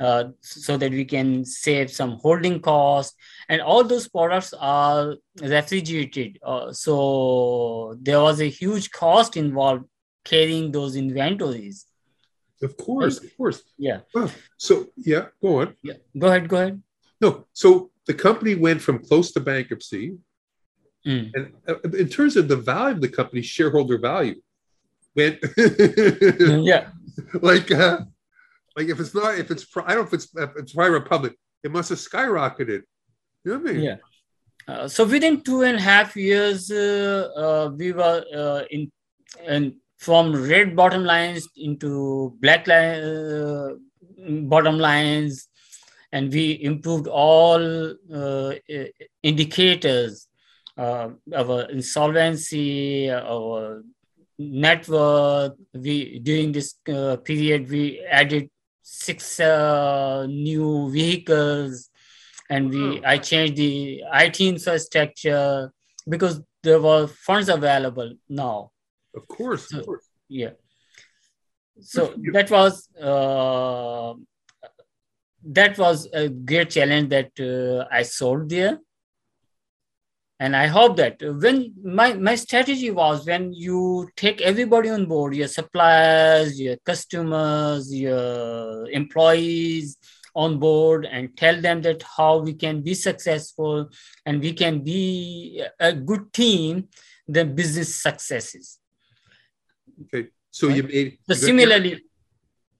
uh, 0.00 0.24
so 0.40 0.76
that 0.76 0.90
we 0.90 1.04
can 1.04 1.44
save 1.44 1.90
some 1.90 2.12
holding 2.18 2.60
costs 2.60 3.16
and 3.48 3.60
all 3.60 3.84
those 3.84 4.08
products 4.08 4.52
are 4.58 5.16
refrigerated. 5.40 6.38
Uh, 6.42 6.72
so 6.72 7.96
there 8.00 8.20
was 8.20 8.40
a 8.40 8.48
huge 8.48 8.90
cost 8.90 9.36
involved 9.36 9.84
carrying 10.24 10.72
those 10.72 10.96
inventories. 10.96 11.86
Of 12.62 12.76
course 12.76 13.22
of 13.22 13.36
course. 13.36 13.62
Yeah. 13.78 14.00
So 14.56 14.86
yeah 14.96 15.26
go 15.40 15.60
on. 15.60 15.76
Yeah. 15.82 15.94
Go 16.18 16.26
ahead 16.28 16.48
go 16.48 16.56
ahead. 16.56 16.82
No 17.20 17.46
so 17.52 17.90
the 18.06 18.14
company 18.14 18.54
went 18.54 18.80
from 18.82 18.98
close 18.98 19.32
to 19.32 19.40
bankruptcy. 19.40 20.16
Mm. 21.06 21.30
and 21.34 21.52
uh, 21.68 21.74
in 21.98 22.08
terms 22.08 22.34
of 22.34 22.48
the 22.48 22.56
value 22.56 22.94
of 22.94 23.02
the 23.02 23.10
company 23.10 23.42
shareholder 23.42 23.98
value 23.98 24.40
went 25.16 25.38
yeah 26.66 26.88
like 27.40 27.70
uh, 27.70 28.00
like 28.76 28.88
if 28.88 29.00
it's 29.00 29.14
not 29.14 29.38
if 29.38 29.50
it's 29.50 29.66
I 29.76 29.94
don't 29.94 30.02
know 30.02 30.06
if 30.06 30.12
it's 30.12 30.28
if 30.36 30.50
it's 30.56 30.72
private 30.72 31.08
public, 31.08 31.34
it 31.62 31.70
must 31.70 31.90
have 31.90 31.98
skyrocketed. 31.98 32.82
You 33.44 33.52
know 33.52 33.58
what 33.58 33.70
I 33.70 33.72
mean? 33.72 33.82
Yeah. 33.82 33.96
Uh, 34.66 34.88
so 34.88 35.04
within 35.04 35.42
two 35.42 35.62
and 35.62 35.76
a 35.76 35.80
half 35.80 36.16
years, 36.16 36.70
uh, 36.70 37.28
uh, 37.36 37.70
we 37.76 37.92
were 37.92 38.24
uh, 38.34 38.64
in 38.70 38.90
and 39.46 39.74
from 39.98 40.34
red 40.34 40.76
bottom 40.76 41.04
lines 41.04 41.48
into 41.56 42.36
black 42.40 42.66
line, 42.66 43.02
uh, 43.02 43.68
bottom 44.42 44.78
lines, 44.78 45.48
and 46.12 46.32
we 46.32 46.62
improved 46.62 47.06
all 47.06 47.62
uh, 48.12 48.52
indicators. 49.22 50.28
our 50.76 51.70
insolvency, 51.70 53.08
our 53.10 53.82
net 54.38 54.88
worth. 54.88 55.52
We 55.72 56.18
during 56.18 56.52
this 56.52 56.74
period 57.24 57.70
we 57.70 58.00
added 58.10 58.50
six 58.84 59.40
uh, 59.40 60.26
new 60.28 60.90
vehicles 60.90 61.90
and 62.50 62.70
we 62.70 62.98
hmm. 62.98 63.04
i 63.06 63.16
changed 63.18 63.56
the 63.56 64.02
it 64.12 64.40
infrastructure 64.40 65.72
because 66.08 66.40
there 66.62 66.80
were 66.80 67.06
funds 67.06 67.48
available 67.48 68.12
now 68.28 68.70
of 69.16 69.26
course, 69.28 69.68
so, 69.68 69.78
of 69.78 69.86
course. 69.86 70.06
yeah 70.28 70.50
so 71.80 72.14
that 72.32 72.50
was 72.50 72.88
uh, 73.00 74.12
that 75.42 75.78
was 75.78 76.08
a 76.12 76.28
great 76.28 76.70
challenge 76.70 77.08
that 77.08 77.32
uh, 77.40 77.86
i 77.90 78.02
solved 78.02 78.50
there 78.50 78.78
and 80.44 80.56
i 80.60 80.66
hope 80.76 80.96
that 80.96 81.22
when 81.42 81.58
my 81.98 82.08
my 82.28 82.34
strategy 82.34 82.90
was 82.90 83.26
when 83.30 83.44
you 83.66 84.08
take 84.22 84.42
everybody 84.50 84.90
on 84.96 85.06
board 85.12 85.34
your 85.40 85.48
suppliers 85.48 86.60
your 86.64 86.76
customers 86.90 87.94
your 87.94 88.90
employees 89.00 89.96
on 90.34 90.58
board 90.58 91.06
and 91.06 91.36
tell 91.42 91.60
them 91.66 91.80
that 91.86 92.04
how 92.16 92.32
we 92.38 92.52
can 92.64 92.82
be 92.88 92.94
successful 92.94 93.88
and 94.26 94.40
we 94.46 94.52
can 94.52 94.80
be 94.80 95.62
a 95.78 95.92
good 95.92 96.32
team 96.32 96.88
the 97.38 97.44
business 97.44 97.94
successes 97.94 98.78
okay 100.02 100.28
so 100.50 100.68
right? 100.68 100.76
you 100.76 100.82
made 100.82 101.18
so 101.28 101.34
similarly 101.34 101.94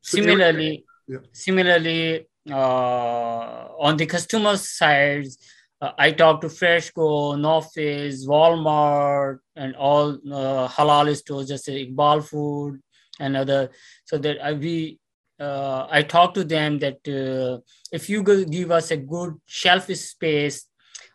so 0.03 0.19
similarly 0.19 0.85
yeah. 1.07 1.19
similarly 1.33 2.27
uh, 2.51 3.69
on 3.87 3.97
the 3.97 4.07
customer 4.07 4.57
sides 4.57 5.39
uh, 5.81 5.93
I 5.99 6.13
talked 6.13 6.43
to 6.43 6.49
Freshco, 6.49 7.39
No 7.39 7.61
Frills 7.61 8.27
Walmart, 8.27 9.39
and 9.57 9.75
all 9.77 10.13
uh, 10.33 10.69
halal 10.69 11.15
stores, 11.17 11.49
just 11.49 11.69
like 11.69 11.89
Iqbal 11.89 12.25
Food 12.25 12.81
and 13.21 13.37
other. 13.37 13.71
So 14.05 14.19
that 14.19 14.43
I, 14.43 14.53
we, 14.53 14.99
uh, 15.41 15.87
I 15.91 16.03
talked 16.03 16.37
to 16.37 16.45
them 16.45 16.79
that 16.79 17.01
uh, 17.09 17.61
if 17.93 18.09
you 18.09 18.23
give 18.23 18.71
us 18.71 18.91
a 18.91 18.97
good 18.97 19.35
shelf 19.47 19.87
space, 19.87 20.67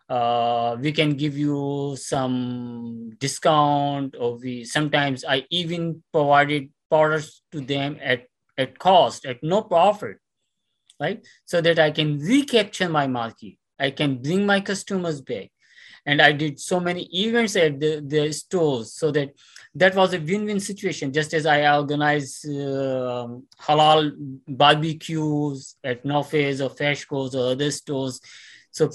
uh, 0.09 0.75
we 0.79 0.91
can 0.91 1.15
give 1.15 1.37
you 1.37 1.95
some 1.97 3.11
discount, 3.19 4.15
or 4.19 4.37
we 4.37 4.63
sometimes 4.63 5.23
I 5.23 5.45
even 5.51 6.03
provided 6.11 6.69
products 6.89 7.43
to 7.51 7.61
them 7.61 7.97
at 8.01 8.25
at 8.57 8.77
cost, 8.77 9.25
at 9.25 9.41
no 9.43 9.61
profit, 9.61 10.17
right? 10.99 11.25
So 11.45 11.61
that 11.61 11.79
I 11.79 11.91
can 11.91 12.19
recapture 12.19 12.89
my 12.89 13.07
market 13.07 13.58
I 13.79 13.91
can 13.91 14.21
bring 14.21 14.45
my 14.45 14.61
customers 14.61 15.21
back. 15.21 15.49
And 16.05 16.21
I 16.21 16.31
did 16.31 16.59
so 16.59 16.79
many 16.79 17.03
events 17.13 17.55
at 17.55 17.79
the, 17.79 18.01
the 18.05 18.31
stores 18.31 18.93
so 18.93 19.11
that 19.11 19.33
that 19.75 19.95
was 19.95 20.13
a 20.13 20.19
win-win 20.19 20.59
situation. 20.59 21.13
Just 21.13 21.33
as 21.33 21.45
I 21.45 21.75
organize 21.75 22.43
uh, 22.45 23.27
halal 23.61 24.11
barbecues 24.47 25.75
at 25.83 26.03
No 26.05 26.23
Frills 26.23 26.61
or 26.61 26.69
Freshco's 26.69 27.35
or 27.35 27.51
other 27.51 27.69
stores. 27.71 28.19
So 28.71 28.89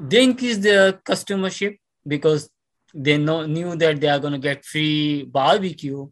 they 0.00 0.24
increase 0.24 0.58
their 0.58 0.94
customership 0.94 1.78
because 2.06 2.50
they 2.94 3.18
know, 3.18 3.46
knew 3.46 3.76
that 3.76 4.00
they 4.00 4.08
are 4.08 4.18
going 4.18 4.32
to 4.32 4.38
get 4.38 4.64
free 4.64 5.24
barbecue. 5.24 6.08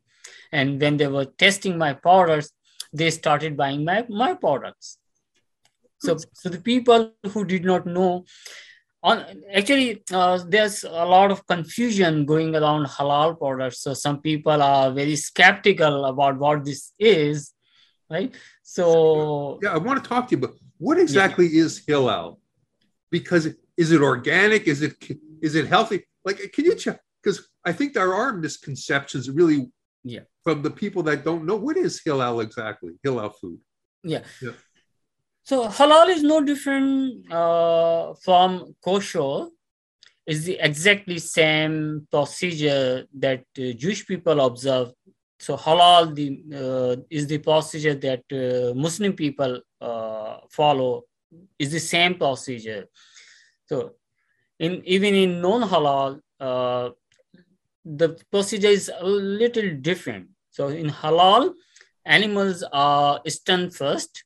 And 0.53 0.81
when 0.81 0.97
they 0.97 1.09
were 1.09 1.25
testing 1.25 1.77
my 1.79 1.95
products, 1.95 2.51
they 2.93 3.11
started 3.11 3.57
buying 3.57 3.85
my, 3.85 4.05
my 4.09 4.35
products. 4.35 4.99
So, 5.99 6.17
so 6.33 6.49
the 6.49 6.61
people 6.61 7.13
who 7.33 7.45
did 7.45 7.65
not 7.65 7.87
know, 7.87 8.25
on 9.03 9.25
actually, 9.53 10.03
uh, 10.13 10.43
there's 10.49 10.85
a 10.85 11.05
lot 11.05 11.31
of 11.31 11.47
confusion 11.47 12.25
going 12.25 12.55
around 12.57 12.87
halal 12.87 13.39
products. 13.39 13.83
So 13.83 13.95
some 13.95 14.21
people 14.21 14.63
are 14.63 14.91
very 14.93 15.17
skeptical 15.17 16.07
about 16.07 16.39
what 16.39 16.65
this 16.65 16.93
is, 16.99 17.53
right? 18.11 18.35
So 18.63 19.59
yeah, 19.63 19.75
I 19.75 19.79
want 19.79 20.03
to 20.03 20.09
talk 20.09 20.29
to 20.29 20.37
you, 20.37 20.41
but 20.41 20.53
what 20.79 20.99
exactly 20.99 21.47
yeah. 21.47 21.65
is 21.65 21.83
halal? 21.87 22.39
Because 23.11 23.49
is 23.77 23.93
it 23.93 24.01
organic? 24.01 24.67
Is 24.67 24.83
it 24.83 24.95
is 25.43 25.55
it 25.55 25.67
healthy? 25.67 26.05
Like, 26.25 26.53
can 26.53 26.65
you 26.65 26.75
check? 26.75 27.01
Because 27.23 27.49
I 27.65 27.73
think 27.73 27.93
there 27.93 28.13
are 28.15 28.33
misconceptions 28.33 29.31
really 29.31 29.71
yeah. 30.03 30.21
from 30.43 30.63
the 30.63 30.71
people 30.71 31.03
that 31.05 31.25
don't 31.25 31.45
know 31.45 31.57
what 31.57 31.77
is 31.77 32.01
halal 32.07 32.43
exactly, 32.43 32.93
halal 33.05 33.33
food. 33.41 33.59
Yeah. 34.03 34.23
yeah. 34.43 34.53
So 35.45 35.69
halal 35.69 36.09
is 36.09 36.23
no 36.23 36.43
different 36.43 37.31
uh, 37.31 38.15
from 38.15 38.75
kosher. 38.83 39.49
It's 40.27 40.45
the 40.45 40.59
exactly 40.59 41.19
same 41.19 42.09
procedure 42.11 43.05
that 43.19 43.45
uh, 43.59 43.73
Jewish 43.73 44.07
people 44.07 44.41
observe. 44.41 44.93
So 45.39 45.59
halal 45.59 46.15
the, 46.15 46.29
uh, 46.57 47.03
is 47.11 47.27
the 47.27 47.37
procedure 47.39 47.95
that 47.95 48.25
uh, 48.33 48.73
Muslim 48.75 49.13
people 49.13 49.61
uh, 49.83 50.39
follow. 50.51 51.03
Is 51.59 51.73
the 51.73 51.81
same 51.81 52.15
procedure. 52.15 52.87
So 53.67 53.97
in 54.59 54.83
even 54.87 55.15
in 55.15 55.43
non 55.43 55.69
halal, 55.69 56.21
uh, 56.41 56.91
the 57.85 58.19
procedure 58.31 58.69
is 58.69 58.91
a 58.99 59.05
little 59.05 59.75
different. 59.75 60.29
So 60.51 60.69
in 60.69 60.89
halal, 60.89 61.53
animals 62.07 62.65
are 62.73 63.21
stunned 63.27 63.75
first. 63.75 64.24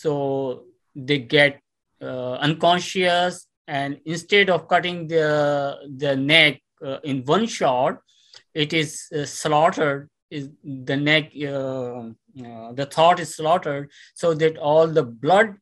So 0.00 0.64
they 0.96 1.18
get 1.18 1.60
uh, 2.00 2.32
unconscious 2.46 3.46
and 3.68 4.00
instead 4.06 4.48
of 4.48 4.66
cutting 4.66 5.06
the, 5.06 5.76
the 5.96 6.16
neck 6.16 6.60
uh, 6.84 6.98
in 7.04 7.24
one 7.24 7.46
shot, 7.46 7.98
it 8.54 8.72
is 8.72 9.06
uh, 9.14 9.24
slaughtered 9.26 10.08
is 10.30 10.48
the 10.64 10.96
neck 10.96 11.30
uh, 11.36 12.08
uh, 12.48 12.72
the 12.72 12.88
thought 12.90 13.20
is 13.20 13.36
slaughtered 13.36 13.90
so 14.14 14.32
that 14.32 14.56
all 14.56 14.86
the 14.88 15.02
blood 15.02 15.56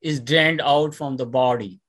is 0.00 0.20
drained 0.20 0.62
out 0.62 0.94
from 0.94 1.18
the 1.18 1.26
body. 1.26 1.80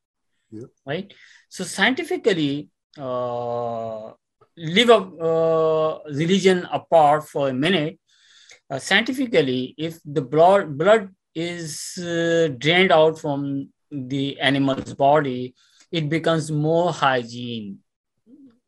Yeah. 0.51 0.67
right? 0.85 1.13
So 1.47 1.63
scientifically 1.63 2.69
uh, 2.97 4.11
leave 4.57 4.89
a 4.89 4.97
uh, 4.97 5.99
religion 6.09 6.67
apart 6.71 7.27
for 7.29 7.49
a 7.49 7.53
minute. 7.53 7.99
Uh, 8.69 8.79
scientifically 8.79 9.75
if 9.77 9.99
the 10.03 10.21
blood 10.21 10.77
blood 10.77 11.09
is 11.35 11.97
uh, 11.97 12.47
drained 12.57 12.91
out 12.91 13.19
from 13.19 13.69
the 13.91 14.39
animal's 14.39 14.93
body 14.93 15.53
it 15.91 16.09
becomes 16.09 16.51
more 16.51 16.91
hygiene. 16.91 17.79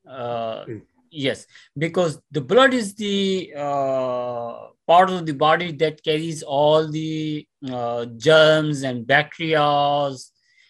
Mm 0.08 0.82
yes 1.12 1.46
because 1.78 2.20
the 2.32 2.42
blood 2.42 2.74
is 2.74 2.96
the 2.96 3.54
uh, 3.56 4.68
part 4.86 5.10
of 5.10 5.26
the 5.26 5.34
body 5.34 5.72
that 5.72 6.04
carries 6.04 6.44
all 6.44 6.88
the 6.88 7.48
uh, 7.72 8.06
germs 8.18 8.84
and 8.84 9.08
bacteria 9.08 10.12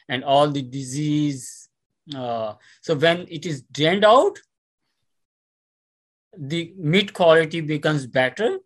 and 0.10 0.24
all 0.24 0.50
the 0.50 0.62
disease. 0.62 1.70
Uh, 2.16 2.54
so 2.82 2.96
when 2.96 3.26
it 3.30 3.46
is 3.46 3.64
drained 3.72 4.06
out 4.06 4.40
the 6.38 6.74
meat 6.78 7.14
quality 7.14 7.62
becomes 7.62 8.06
better 8.06 8.60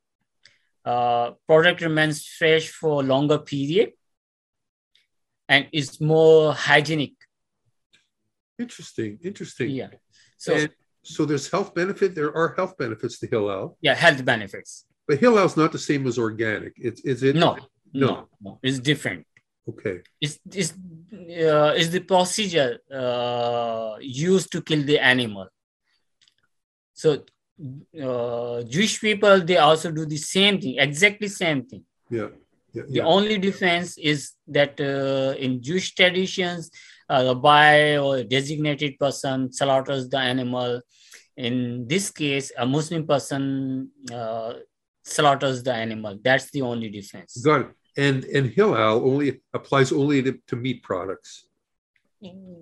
uh, 0.85 1.31
product 1.47 1.81
remains 1.81 2.25
fresh 2.25 2.69
for 2.69 3.03
longer 3.03 3.37
period 3.37 3.91
and 5.47 5.67
is 5.71 6.01
more 6.01 6.53
hygienic 6.53 7.13
interesting 8.57 9.17
interesting 9.23 9.69
yeah 9.69 9.87
so 10.37 10.53
and 10.53 10.69
so 11.03 11.25
there's 11.25 11.49
health 11.49 11.73
benefit. 11.73 12.15
There 12.15 12.35
are 12.35 12.53
health 12.55 12.77
benefits 12.77 13.19
to 13.19 13.27
Hilal. 13.27 13.77
Yeah, 13.81 13.95
health 13.95 14.23
benefits. 14.23 14.85
But 15.07 15.19
Hilal's 15.19 15.57
not 15.57 15.71
the 15.71 15.79
same 15.79 16.05
as 16.07 16.17
organic. 16.17 16.73
It's 16.77 17.01
is 17.01 17.23
it? 17.23 17.35
No, 17.35 17.57
no, 17.93 18.07
no, 18.07 18.27
no. 18.41 18.59
it's 18.61 18.79
different. 18.79 19.25
Okay. 19.67 20.01
It's 20.19 20.39
it's 20.53 20.73
uh, 20.73 21.73
is 21.75 21.91
the 21.91 22.01
procedure 22.01 22.79
uh, 22.93 23.95
used 23.99 24.51
to 24.51 24.61
kill 24.61 24.83
the 24.83 24.99
animal. 24.99 25.47
So 26.93 27.23
uh, 28.03 28.63
Jewish 28.63 28.99
people 28.99 29.41
they 29.41 29.57
also 29.57 29.91
do 29.91 30.05
the 30.05 30.17
same 30.17 30.59
thing, 30.59 30.77
exactly 30.77 31.27
same 31.27 31.65
thing. 31.65 31.83
Yeah. 32.09 32.29
yeah 32.73 32.83
the 32.87 33.01
only 33.01 33.37
difference 33.37 33.97
is 33.97 34.33
that 34.47 34.79
uh, 34.79 35.37
in 35.37 35.61
Jewish 35.61 35.93
traditions 35.95 36.71
a 37.11 37.25
rabbi 37.25 37.97
or 37.97 38.23
designated 38.23 38.97
person 38.97 39.51
slaughters 39.51 40.07
the 40.09 40.17
animal. 40.17 40.81
In 41.35 41.87
this 41.87 42.09
case, 42.09 42.51
a 42.57 42.65
Muslim 42.65 43.05
person 43.05 43.89
uh, 44.13 44.53
slaughters 45.03 45.61
the 45.63 45.73
animal. 45.73 46.17
That's 46.23 46.49
the 46.51 46.61
only 46.61 46.89
difference. 46.89 47.37
Got 47.43 47.61
it. 47.61 47.67
And 47.97 48.23
and 48.23 48.45
Hilal 48.49 49.03
only 49.09 49.41
applies 49.53 49.91
only 49.91 50.23
to, 50.23 50.39
to 50.47 50.55
meat 50.55 50.81
products. 50.83 51.47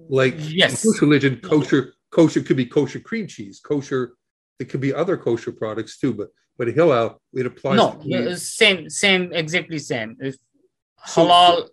Like 0.10 0.36
yes, 0.40 0.84
kosher 0.84 1.06
religion, 1.06 1.40
kosher 1.44 1.94
kosher 2.10 2.42
could 2.42 2.58
be 2.58 2.66
kosher 2.66 3.00
cream 3.00 3.28
cheese, 3.28 3.60
kosher. 3.60 4.14
It 4.60 4.70
could 4.70 4.82
be 4.82 4.94
other 4.94 5.18
kosher 5.18 5.52
products 5.52 5.98
too, 5.98 6.14
but 6.14 6.30
but 6.58 6.68
Hilal 6.68 7.22
it 7.34 7.46
applies. 7.46 7.78
No, 7.78 8.36
same 8.36 8.90
same 8.90 9.32
exactly 9.32 9.80
same. 9.80 10.18
If 10.20 10.36
halal 11.08 11.70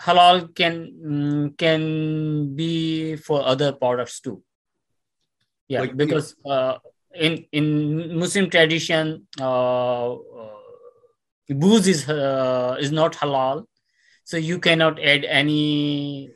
halal 0.00 0.54
can 0.54 0.92
mm, 1.04 1.58
can 1.58 2.54
be 2.54 3.16
for 3.16 3.44
other 3.44 3.72
products 3.72 4.20
too 4.20 4.42
yeah 5.68 5.80
like, 5.80 5.96
because 5.96 6.36
uh, 6.44 6.76
in 7.14 7.46
in 7.52 8.18
muslim 8.18 8.50
tradition 8.50 9.26
uh, 9.40 10.12
uh, 10.12 10.60
booze 11.48 11.88
is 11.88 12.08
uh, 12.08 12.76
is 12.78 12.92
not 12.92 13.14
halal 13.14 13.64
so 14.24 14.36
you 14.36 14.58
cannot 14.58 15.00
add 15.00 15.24
any 15.24 16.30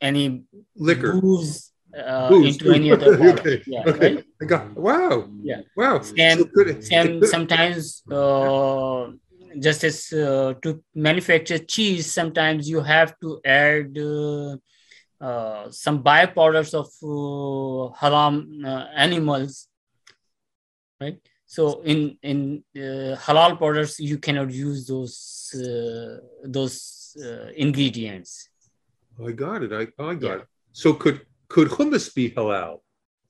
any 0.00 0.42
liquor 0.76 1.20
booze, 1.20 1.70
uh, 1.96 2.28
booze. 2.28 2.56
into 2.56 2.72
any 2.72 2.92
other 2.92 3.14
okay. 3.32 3.62
Yeah, 3.66 3.82
okay. 3.86 4.14
Right? 4.16 4.24
I 4.42 4.44
got, 4.44 4.76
wow. 4.76 5.28
Yeah. 5.42 5.60
Wow. 5.76 6.02
And, 6.18 6.40
so 6.40 6.64
and 6.92 7.24
sometimes 7.26 8.02
uh, 8.10 9.08
just 9.58 9.84
as 9.84 10.12
uh, 10.12 10.54
to 10.62 10.82
manufacture 10.94 11.58
cheese, 11.58 12.12
sometimes 12.12 12.68
you 12.68 12.80
have 12.80 13.18
to 13.20 13.40
add 13.44 13.96
uh, 13.98 14.56
uh, 15.20 15.70
some 15.70 16.02
byproducts 16.02 16.74
of 16.74 16.88
uh, 17.02 17.94
haram 17.98 18.62
uh, 18.64 18.86
animals, 18.94 19.68
right? 21.00 21.18
So 21.46 21.80
in 21.80 22.18
in 22.22 22.62
uh, 22.76 23.16
halal 23.16 23.56
products, 23.56 23.98
you 23.98 24.18
cannot 24.18 24.50
use 24.50 24.86
those 24.86 25.54
those 26.44 27.16
ingredients. 27.56 28.50
I 29.26 29.32
got 29.32 29.62
it. 29.62 29.72
I, 29.72 29.88
I 30.02 30.14
got 30.14 30.22
yeah. 30.22 30.34
it. 30.36 30.46
So 30.72 30.92
could 30.92 31.22
could 31.48 31.68
hummus 31.68 32.14
be 32.14 32.30
halal, 32.30 32.80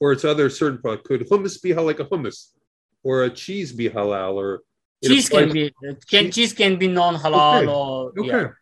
or 0.00 0.12
it's 0.12 0.24
other 0.24 0.50
certain 0.50 0.78
product? 0.78 1.06
Could 1.06 1.28
hummus 1.28 1.60
be 1.60 1.70
halal 1.70 1.86
like 1.86 2.00
a 2.00 2.04
hummus, 2.04 2.48
or 3.02 3.24
a 3.24 3.30
cheese 3.30 3.72
be 3.72 3.88
halal, 3.88 4.34
or 4.34 4.62
cheese 5.04 5.28
can 5.28 5.52
be 5.52 5.72
can 6.08 6.30
cheese 6.30 6.52
can 6.52 6.78
be 6.78 6.88
non-halal 6.88 8.10
okay. 8.18 8.20
or 8.30 8.38
okay. 8.40 8.52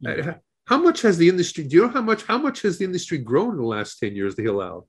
Yeah. 0.00 0.30
Uh, 0.30 0.34
how 0.66 0.78
much 0.78 1.02
has 1.02 1.18
the 1.18 1.28
industry? 1.28 1.64
Do 1.64 1.76
you 1.76 1.82
know 1.82 1.88
how 1.88 2.02
much? 2.02 2.22
How 2.24 2.38
much 2.38 2.62
has 2.62 2.78
the 2.78 2.84
industry 2.84 3.18
grown 3.18 3.52
in 3.52 3.56
the 3.58 3.66
last 3.66 3.98
ten 3.98 4.14
years? 4.14 4.34
The 4.34 4.44
halal. 4.44 4.86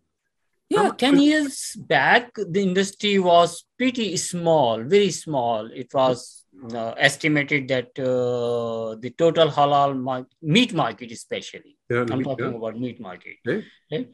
Yeah, 0.69 0.91
ten 0.97 1.19
years 1.19 1.75
back, 1.75 2.31
the 2.35 2.61
industry 2.61 3.19
was 3.19 3.65
pretty 3.77 4.17
small, 4.17 4.83
very 4.83 5.11
small. 5.11 5.69
It 5.71 5.93
was 5.93 6.45
uh, 6.73 6.91
estimated 6.97 7.67
that 7.67 7.99
uh, 7.99 8.95
the 8.99 9.11
total 9.17 9.49
halal 9.49 9.95
mar- 9.97 10.27
meat 10.41 10.73
market, 10.73 11.11
especially, 11.11 11.77
yeah, 11.89 12.05
I'm 12.09 12.17
meat, 12.17 12.23
talking 12.23 12.51
yeah. 12.51 12.57
about 12.57 12.79
meat 12.79 12.99
market. 12.99 13.35
Okay? 13.47 14.07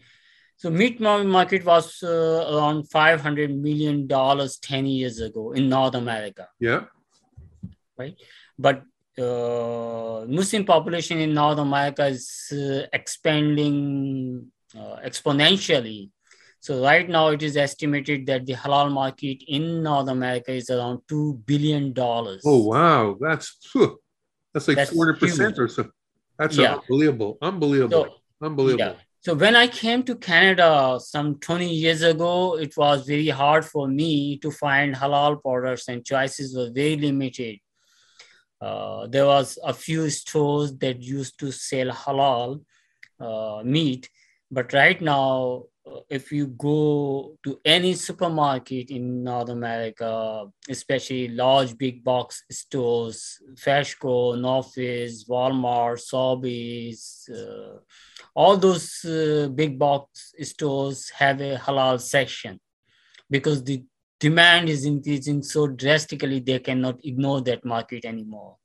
So 0.57 0.69
meat 0.69 0.99
market 0.99 1.65
was 1.65 2.03
uh, 2.03 2.45
around 2.53 2.89
500 2.91 3.55
million 3.57 4.05
dollars 4.05 4.57
10 4.57 4.85
years 4.85 5.19
ago 5.19 5.53
in 5.53 5.69
North 5.69 5.95
America. 5.95 6.49
Yeah. 6.59 6.81
Right. 7.97 8.15
But 8.59 8.83
uh, 9.17 10.25
Muslim 10.27 10.65
population 10.65 11.19
in 11.19 11.33
North 11.33 11.57
America 11.57 12.05
is 12.05 12.51
uh, 12.53 12.85
expanding 12.93 14.51
uh, 14.77 14.97
exponentially. 15.03 16.11
So 16.61 16.81
right 16.81 17.09
now 17.09 17.29
it 17.29 17.41
is 17.41 17.57
estimated 17.57 18.27
that 18.27 18.45
the 18.45 18.53
halal 18.53 18.91
market 18.91 19.43
in 19.47 19.81
North 19.81 20.07
America 20.07 20.53
is 20.53 20.69
around 20.69 21.01
two 21.07 21.41
billion 21.45 21.91
dollars. 21.91 22.43
Oh 22.45 22.63
wow, 22.65 23.17
that's 23.19 23.57
that's 24.53 24.67
like 24.67 24.87
forty 24.89 25.19
percent 25.19 25.57
or 25.57 25.67
so. 25.67 25.89
That's 26.37 26.55
yeah. 26.55 26.75
unbelievable, 26.75 27.39
unbelievable, 27.41 28.05
so, 28.05 28.45
unbelievable. 28.45 28.85
Yeah. 28.85 28.93
So 29.21 29.33
when 29.35 29.55
I 29.55 29.67
came 29.67 30.01
to 30.03 30.15
Canada 30.15 30.99
some 30.99 31.35
20 31.35 31.71
years 31.71 32.01
ago, 32.01 32.57
it 32.57 32.75
was 32.75 33.05
very 33.05 33.29
hard 33.29 33.63
for 33.63 33.87
me 33.87 34.37
to 34.39 34.49
find 34.49 34.95
halal 34.95 35.39
products 35.39 35.87
and 35.87 36.03
choices 36.03 36.55
were 36.55 36.71
very 36.73 36.95
limited. 36.95 37.59
Uh, 38.59 39.05
there 39.05 39.27
was 39.27 39.59
a 39.63 39.73
few 39.73 40.09
stores 40.09 40.75
that 40.77 41.01
used 41.01 41.39
to 41.39 41.51
sell 41.51 41.89
halal 41.89 42.63
uh, 43.19 43.61
meat, 43.63 44.09
but 44.51 44.73
right 44.73 45.01
now 45.01 45.63
if 46.09 46.31
you 46.31 46.47
go 46.47 47.37
to 47.43 47.59
any 47.65 47.93
supermarket 47.93 48.89
in 48.91 49.23
North 49.23 49.49
America, 49.49 50.45
especially 50.69 51.27
large 51.29 51.77
big 51.77 52.03
box 52.03 52.43
stores, 52.51 53.39
Freshco, 53.55 54.39
No 54.39 54.61
Frills, 54.61 55.25
Walmart, 55.25 55.99
Sobeys, 55.99 57.29
uh, 57.29 57.79
all 58.35 58.57
those 58.57 59.03
uh, 59.05 59.49
big 59.53 59.77
box 59.77 60.33
stores 60.41 61.09
have 61.09 61.41
a 61.41 61.57
halal 61.57 61.99
section 61.99 62.59
because 63.29 63.63
the 63.63 63.83
demand 64.19 64.69
is 64.69 64.85
increasing 64.85 65.41
so 65.41 65.67
drastically 65.67 66.39
they 66.39 66.59
cannot 66.59 67.03
ignore 67.03 67.41
that 67.41 67.65
market 67.65 68.05
anymore. 68.05 68.57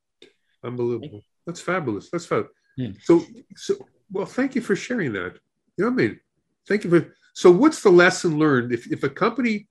Unbelievable. 0.63 1.23
That's 1.47 1.61
fabulous. 1.61 2.11
That's 2.11 2.27
fabulous. 2.27 2.53
Hmm. 2.77 2.91
So, 3.01 3.25
so 3.57 3.75
well, 4.13 4.27
thank 4.27 4.55
you 4.55 4.61
for 4.61 4.77
sharing 4.77 5.13
that. 5.15 5.39
You 5.77 5.85
know 5.85 5.91
what 5.91 6.03
I 6.03 6.07
mean? 6.07 6.21
Thank 6.67 6.85
you 6.85 6.91
for. 6.91 7.15
So, 7.35 7.51
what's 7.51 7.83
the 7.83 7.91
lesson 7.91 8.39
learned? 8.39 8.73
If, 8.73 8.91
if 8.91 9.03
a 9.03 9.11
company, 9.11 9.69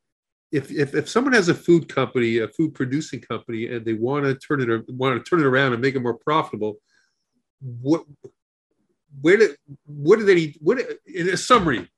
if, 0.51 0.71
if 0.71 0.93
if 0.93 1.09
someone 1.09 1.33
has 1.33 1.49
a 1.49 1.55
food 1.55 1.89
company, 1.93 2.39
a 2.39 2.47
food 2.47 2.73
producing 2.73 3.21
company, 3.21 3.67
and 3.67 3.85
they 3.85 3.93
want 3.93 4.25
to 4.25 4.35
turn 4.35 4.61
it 4.61 4.89
want 4.89 5.17
to 5.17 5.29
turn 5.29 5.39
it 5.39 5.45
around 5.45 5.73
and 5.73 5.81
make 5.81 5.95
it 5.95 6.01
more 6.01 6.17
profitable, 6.17 6.77
what 7.59 8.03
where 9.21 9.37
do 9.37 9.55
what 9.85 10.19
do 10.19 10.25
they 10.25 10.35
need? 10.35 10.57
What 10.61 10.79
in 11.05 11.29
a 11.29 11.37
summary? 11.37 11.89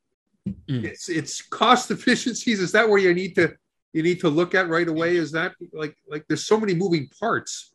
mm. 0.48 0.84
it's 0.84 1.10
it's 1.10 1.42
cost 1.42 1.92
efficiencies. 1.98 2.60
Is 2.60 2.72
that 2.72 2.88
where 2.88 3.00
you 3.00 3.14
need 3.14 3.36
to 3.36 3.56
you 3.94 4.04
need 4.04 4.20
to 4.22 4.30
look 4.30 4.56
at 4.56 4.70
right 4.70 4.88
away? 4.88 5.16
Is 5.16 5.32
that 5.32 5.54
like 5.74 5.96
like 6.10 6.26
there's 6.28 6.46
so 6.46 6.60
many 6.60 6.74
moving 6.74 7.10
parts? 7.20 7.74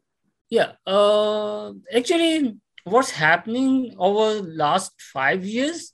Yeah, 0.51 0.73
uh, 0.87 1.73
actually, 1.95 2.57
what's 2.85 3.11
happening 3.11 3.95
over 3.99 4.43
last 4.43 4.93
five 5.01 5.45
years? 5.45 5.93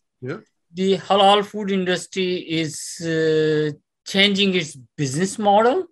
The 0.75 0.99
halal 0.99 1.45
food 1.45 1.71
industry 1.71 2.37
is 2.37 3.01
uh, 3.01 3.73
changing 4.07 4.55
its 4.55 4.77
business 4.97 5.39
model. 5.39 5.87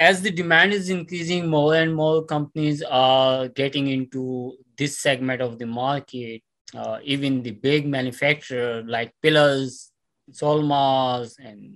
As 0.00 0.22
the 0.22 0.30
demand 0.30 0.72
is 0.72 0.90
increasing 0.90 1.48
more 1.48 1.74
and 1.74 1.94
more 1.94 2.24
companies 2.24 2.82
are 2.82 3.48
getting 3.48 3.88
into 3.88 4.56
this 4.76 4.98
segment 4.98 5.42
of 5.42 5.58
the 5.58 5.66
market 5.66 6.42
uh, 6.74 6.98
even 7.02 7.42
the 7.42 7.50
big 7.50 7.86
manufacturer 7.86 8.82
like 8.86 9.12
Piller's 9.22 9.90
solmas 10.30 11.34
and 11.38 11.74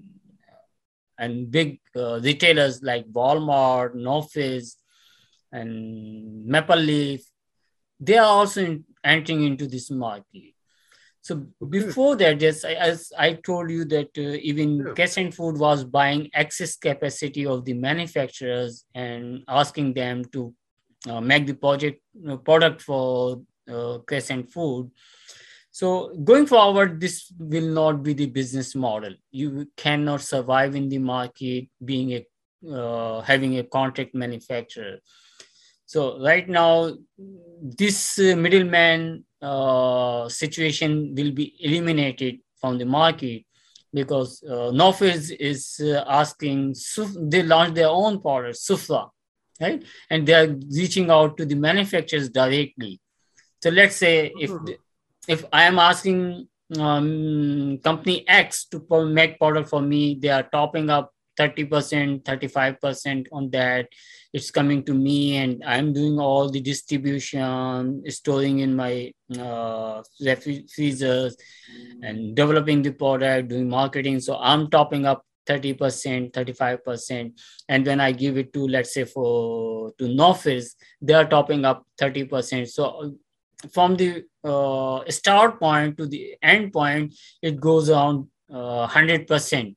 and 1.19 1.51
big 1.51 1.81
uh, 1.97 2.21
retailers 2.21 2.83
like 2.83 3.07
walmart 3.13 3.95
No 3.95 4.23
Frills 4.23 4.77
and 5.51 6.45
maple 6.45 6.77
leaf 6.77 7.25
they 8.01 8.19
are 8.19 8.27
also 8.27 8.65
in, 8.65 8.85
entering 9.05 9.45
into 9.45 9.67
this 9.67 9.91
market 9.91 10.55
so 11.23 11.47
before 11.69 12.17
that, 12.17 12.41
yes, 12.41 12.65
as 12.65 13.13
I 13.17 13.35
told 13.35 13.71
you 13.71 13.85
that 13.85 14.11
uh, 14.19 14.39
even 14.43 14.79
yeah. 14.79 14.93
Crescent 14.95 15.33
Food 15.35 15.57
was 15.57 15.85
buying 15.85 16.29
excess 16.35 16.77
capacity 16.77 17.47
of 17.47 17.65
the 17.65 17.75
manufacturers 17.75 18.85
and 18.93 19.45
asking 19.47 19.95
them 19.95 20.25
to 20.33 20.53
uh, 21.09 21.21
make 21.21 21.47
the 21.47 21.55
project 21.55 22.03
uh, 22.29 22.37
product 22.39 22.83
for 22.83 23.41
uh, 23.73 23.99
Crescent 23.99 24.53
Food. 24.53 24.91
So 25.71 26.13
going 26.25 26.47
forward, 26.47 27.01
this 27.01 27.33
will 27.39 27.69
not 27.69 28.03
be 28.03 28.15
the 28.15 28.27
business 28.27 28.75
model. 28.75 29.15
You 29.31 29.71
cannot 29.77 30.23
survive 30.23 30.75
in 30.75 30.89
the 30.89 30.99
market 30.99 31.69
being 31.85 32.15
a 32.15 32.27
uh, 32.69 33.21
having 33.21 33.59
a 33.59 33.65
contract 33.65 34.15
manufacturer. 34.15 34.99
So 35.87 36.21
right 36.21 36.49
now, 36.49 36.95
this 37.61 38.19
uh, 38.19 38.35
middleman 38.37 39.25
uh, 39.43 40.29
situation 40.29 41.15
will 41.15 41.33
be 41.33 41.55
eliminated 41.61 42.39
from 42.61 42.79
the 42.79 42.85
market 42.85 43.45
because 43.93 44.43
uh, 44.45 44.71
No 44.73 44.93
Frills 44.93 45.31
is 45.31 45.81
uh, 45.85 46.05
asking, 46.07 46.75
they 47.17 47.43
launch 47.43 47.75
their 47.75 47.89
own 47.89 48.21
product, 48.21 48.57
Sufla, 48.57 49.11
right? 49.61 49.83
And 50.09 50.27
they 50.27 50.35
are 50.35 50.49
reaching 50.49 51.11
out 51.11 51.37
to 51.37 51.45
the 51.45 51.57
manufacturers 51.57 52.29
directly. 52.31 53.01
So 53.63 53.71
let's 53.71 53.97
say 53.97 54.33
if 54.39 54.51
hmm. 54.51 54.71
if 55.29 55.45
I 55.53 55.65
am 55.65 55.79
asking 55.79 56.49
um, 56.79 57.79
company 57.85 58.25
X 58.27 58.67
to 58.67 59.05
make 59.07 59.39
product 59.39 59.69
for 59.69 59.81
me, 59.81 60.19
they 60.21 60.31
are 60.31 60.43
topping 60.43 60.91
up 60.91 61.13
30%, 61.39 62.23
35% 62.25 63.27
on 63.33 63.51
that 63.51 63.89
it's 64.33 64.51
coming 64.51 64.83
to 64.83 64.95
me 64.95 65.37
and 65.37 65.63
i'm 65.65 65.93
doing 65.93 66.19
all 66.19 66.49
the 66.49 66.61
distribution 66.61 68.03
storing 68.09 68.61
in 68.61 68.75
my 68.75 69.13
uh, 69.39 70.03
freezers 70.75 71.37
and 72.03 72.35
developing 72.35 72.83
the 72.83 72.93
product 72.93 73.49
doing 73.49 73.69
marketing. 73.69 74.21
So 74.21 74.37
i'm 74.39 74.69
topping 74.71 75.07
up 75.07 75.25
30% 75.47 76.33
35% 76.33 77.33
and 77.69 77.87
when 77.87 78.01
i 78.01 78.13
give 78.13 78.37
it 78.39 78.53
to 78.53 78.67
let's 78.69 78.95
say 78.95 79.05
for 79.05 79.93
to 79.99 80.09
No 80.09 80.35
Frills 80.35 80.77
they 81.01 81.15
are 81.15 81.25
topping 81.25 81.65
up 81.65 81.85
30% 82.01 82.69
so 82.69 83.17
from 83.73 83.97
the 83.97 84.25
uh, 84.45 85.03
start 85.11 85.59
point 85.59 85.97
to 85.97 86.07
the 86.07 86.37
end 86.43 86.73
point 86.73 87.15
it 87.43 87.61
goes 87.61 87.91
around 87.91 88.29
uh, 88.53 88.87
100% 88.87 89.75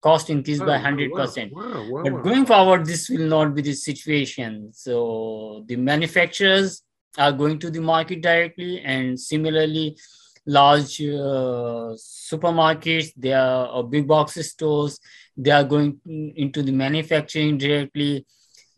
cost 0.00 0.30
increased 0.30 0.64
by 0.64 0.78
100%. 0.78 1.52
Wow, 1.52 1.86
wow, 1.90 2.02
but 2.02 2.22
going 2.22 2.46
forward, 2.46 2.86
this 2.86 3.08
will 3.08 3.26
not 3.26 3.54
be 3.54 3.62
the 3.62 3.74
situation. 3.74 4.70
So 4.72 5.64
the 5.66 5.76
manufacturers 5.76 6.82
are 7.18 7.32
going 7.32 7.58
to 7.58 7.70
the 7.70 7.80
market 7.80 8.22
directly, 8.22 8.80
and 8.80 9.18
similarly, 9.18 9.96
large 10.46 11.00
uh, 11.00 11.94
supermarkets, 11.96 13.12
they 13.16 13.32
are 13.32 13.66
or 13.68 13.88
big 13.88 14.06
box 14.06 14.34
stores, 14.46 14.98
they 15.36 15.50
are 15.50 15.64
going 15.64 16.00
into 16.36 16.62
the 16.62 16.72
manufacturing 16.72 17.58
directly. 17.58 18.26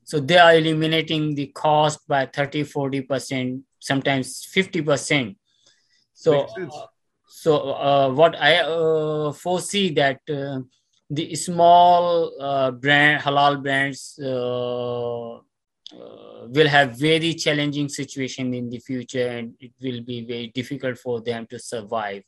So 0.04 0.18
they 0.20 0.38
are 0.38 0.54
eliminating 0.54 1.34
the 1.34 1.46
cost 1.46 2.06
by 2.08 2.26
30, 2.26 2.64
40%, 2.64 3.62
sometimes 3.78 4.46
50%. 4.54 5.36
So, 6.12 6.40
uh, 6.40 6.86
so 7.28 7.72
uh, 7.72 8.10
what 8.12 8.36
I 8.40 8.58
uh, 8.58 9.32
foresee 9.32 9.92
that 9.94 10.20
uh, 10.28 10.60
the 11.12 11.34
small 11.34 12.32
uh, 12.40 12.70
brand 12.70 13.22
halal 13.22 13.62
brands 13.62 14.18
uh, 14.22 15.34
uh, 15.34 16.46
will 16.56 16.68
have 16.68 16.98
very 16.98 17.34
challenging 17.34 17.88
situation 17.88 18.54
in 18.54 18.70
the 18.70 18.78
future 18.78 19.28
and 19.28 19.54
it 19.60 19.72
will 19.82 20.00
be 20.02 20.24
very 20.24 20.46
difficult 20.54 20.96
for 20.96 21.20
them 21.20 21.46
to 21.50 21.58
survive 21.58 22.22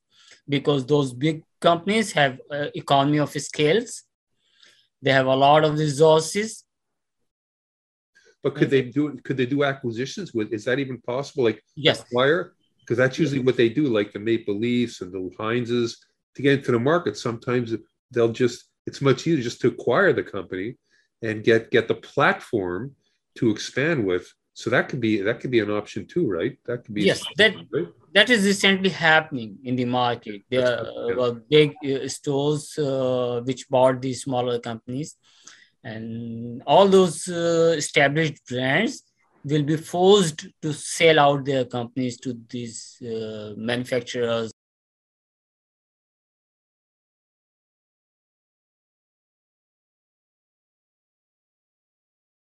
because 0.47 0.85
those 0.85 1.15
big 1.15 1.43
companies 1.61 2.13
have 2.13 2.39
uh, 2.51 2.67
economy 2.75 3.19
of 3.19 3.31
scales. 3.31 4.03
They 5.01 5.13
have 5.13 5.27
a 5.27 5.35
lot 5.35 5.65
of 5.65 5.79
resources. 5.79 6.65
But 8.43 8.55
could 8.55 8.69
they 8.69 8.83
do 8.83 9.17
could 9.25 9.39
they 9.39 9.47
do 9.47 9.65
acquisitions 9.65 10.35
with 10.35 10.53
is 10.53 10.67
that 10.67 10.79
even 10.79 11.01
possible? 11.01 11.45
Like 11.45 11.63
yes. 11.75 12.03
acquire? 12.03 12.53
Because 12.81 12.99
that's 12.99 13.19
usually 13.19 13.41
what 13.41 13.57
they 13.57 13.71
do 13.71 13.85
like 13.85 14.13
the 14.13 14.19
maple 14.19 14.59
leafs 14.59 15.01
and 15.01 15.11
the 15.11 15.31
heinzes 15.39 15.97
to 16.35 16.43
get 16.43 16.59
into 16.59 16.73
the 16.73 16.79
market. 16.79 17.17
Sometimes 17.17 17.73
they'll 18.11 18.37
just 18.45 18.69
it's 18.87 19.01
much 19.01 19.27
easier 19.27 19.43
just 19.43 19.61
to 19.63 19.69
acquire 19.69 20.13
the 20.13 20.23
company 20.23 20.77
and 21.23 21.45
get 21.45 21.71
get 21.71 21.89
the 21.89 21.95
platform 21.95 22.95
to 23.37 23.51
expand 23.51 24.05
with. 24.05 24.27
So 24.55 24.71
that 24.71 24.89
could 24.89 25.01
be 25.01 25.21
that 25.21 25.41
could 25.41 25.51
be 25.51 25.61
an 25.61 25.71
option 25.71 26.07
too 26.07 26.29
right? 26.29 26.57
That 26.67 26.85
could 26.85 26.95
be 26.95 27.03
yes 27.03 27.23
that 27.37 27.55
right? 27.73 27.89
that 28.15 28.31
is 28.31 28.45
recently 28.45 28.91
happening 28.91 29.59
in 29.65 29.75
the 29.75 29.85
market. 29.85 30.43
There 30.49 30.65
are 30.65 31.21
uh, 31.21 31.33
big 31.51 31.75
uh, 31.85 32.07
stores 32.09 32.79
uh, 32.79 33.43
which 33.45 33.69
bought 33.69 34.01
these 34.01 34.23
smaller 34.23 34.61
companies. 34.61 35.17
And 35.83 36.63
all 36.67 36.89
those 36.89 37.29
uh, 37.29 37.75
established 37.77 38.47
brands 38.49 39.03
will 39.45 39.65
be 39.65 39.77
forced 39.77 40.47
to 40.63 40.73
sell 40.73 41.19
out 41.19 41.45
their 41.45 41.65
companies 41.65 42.17
to 42.21 42.39
these 42.49 42.97
uh, 43.03 43.53
manufacturers 43.57 44.54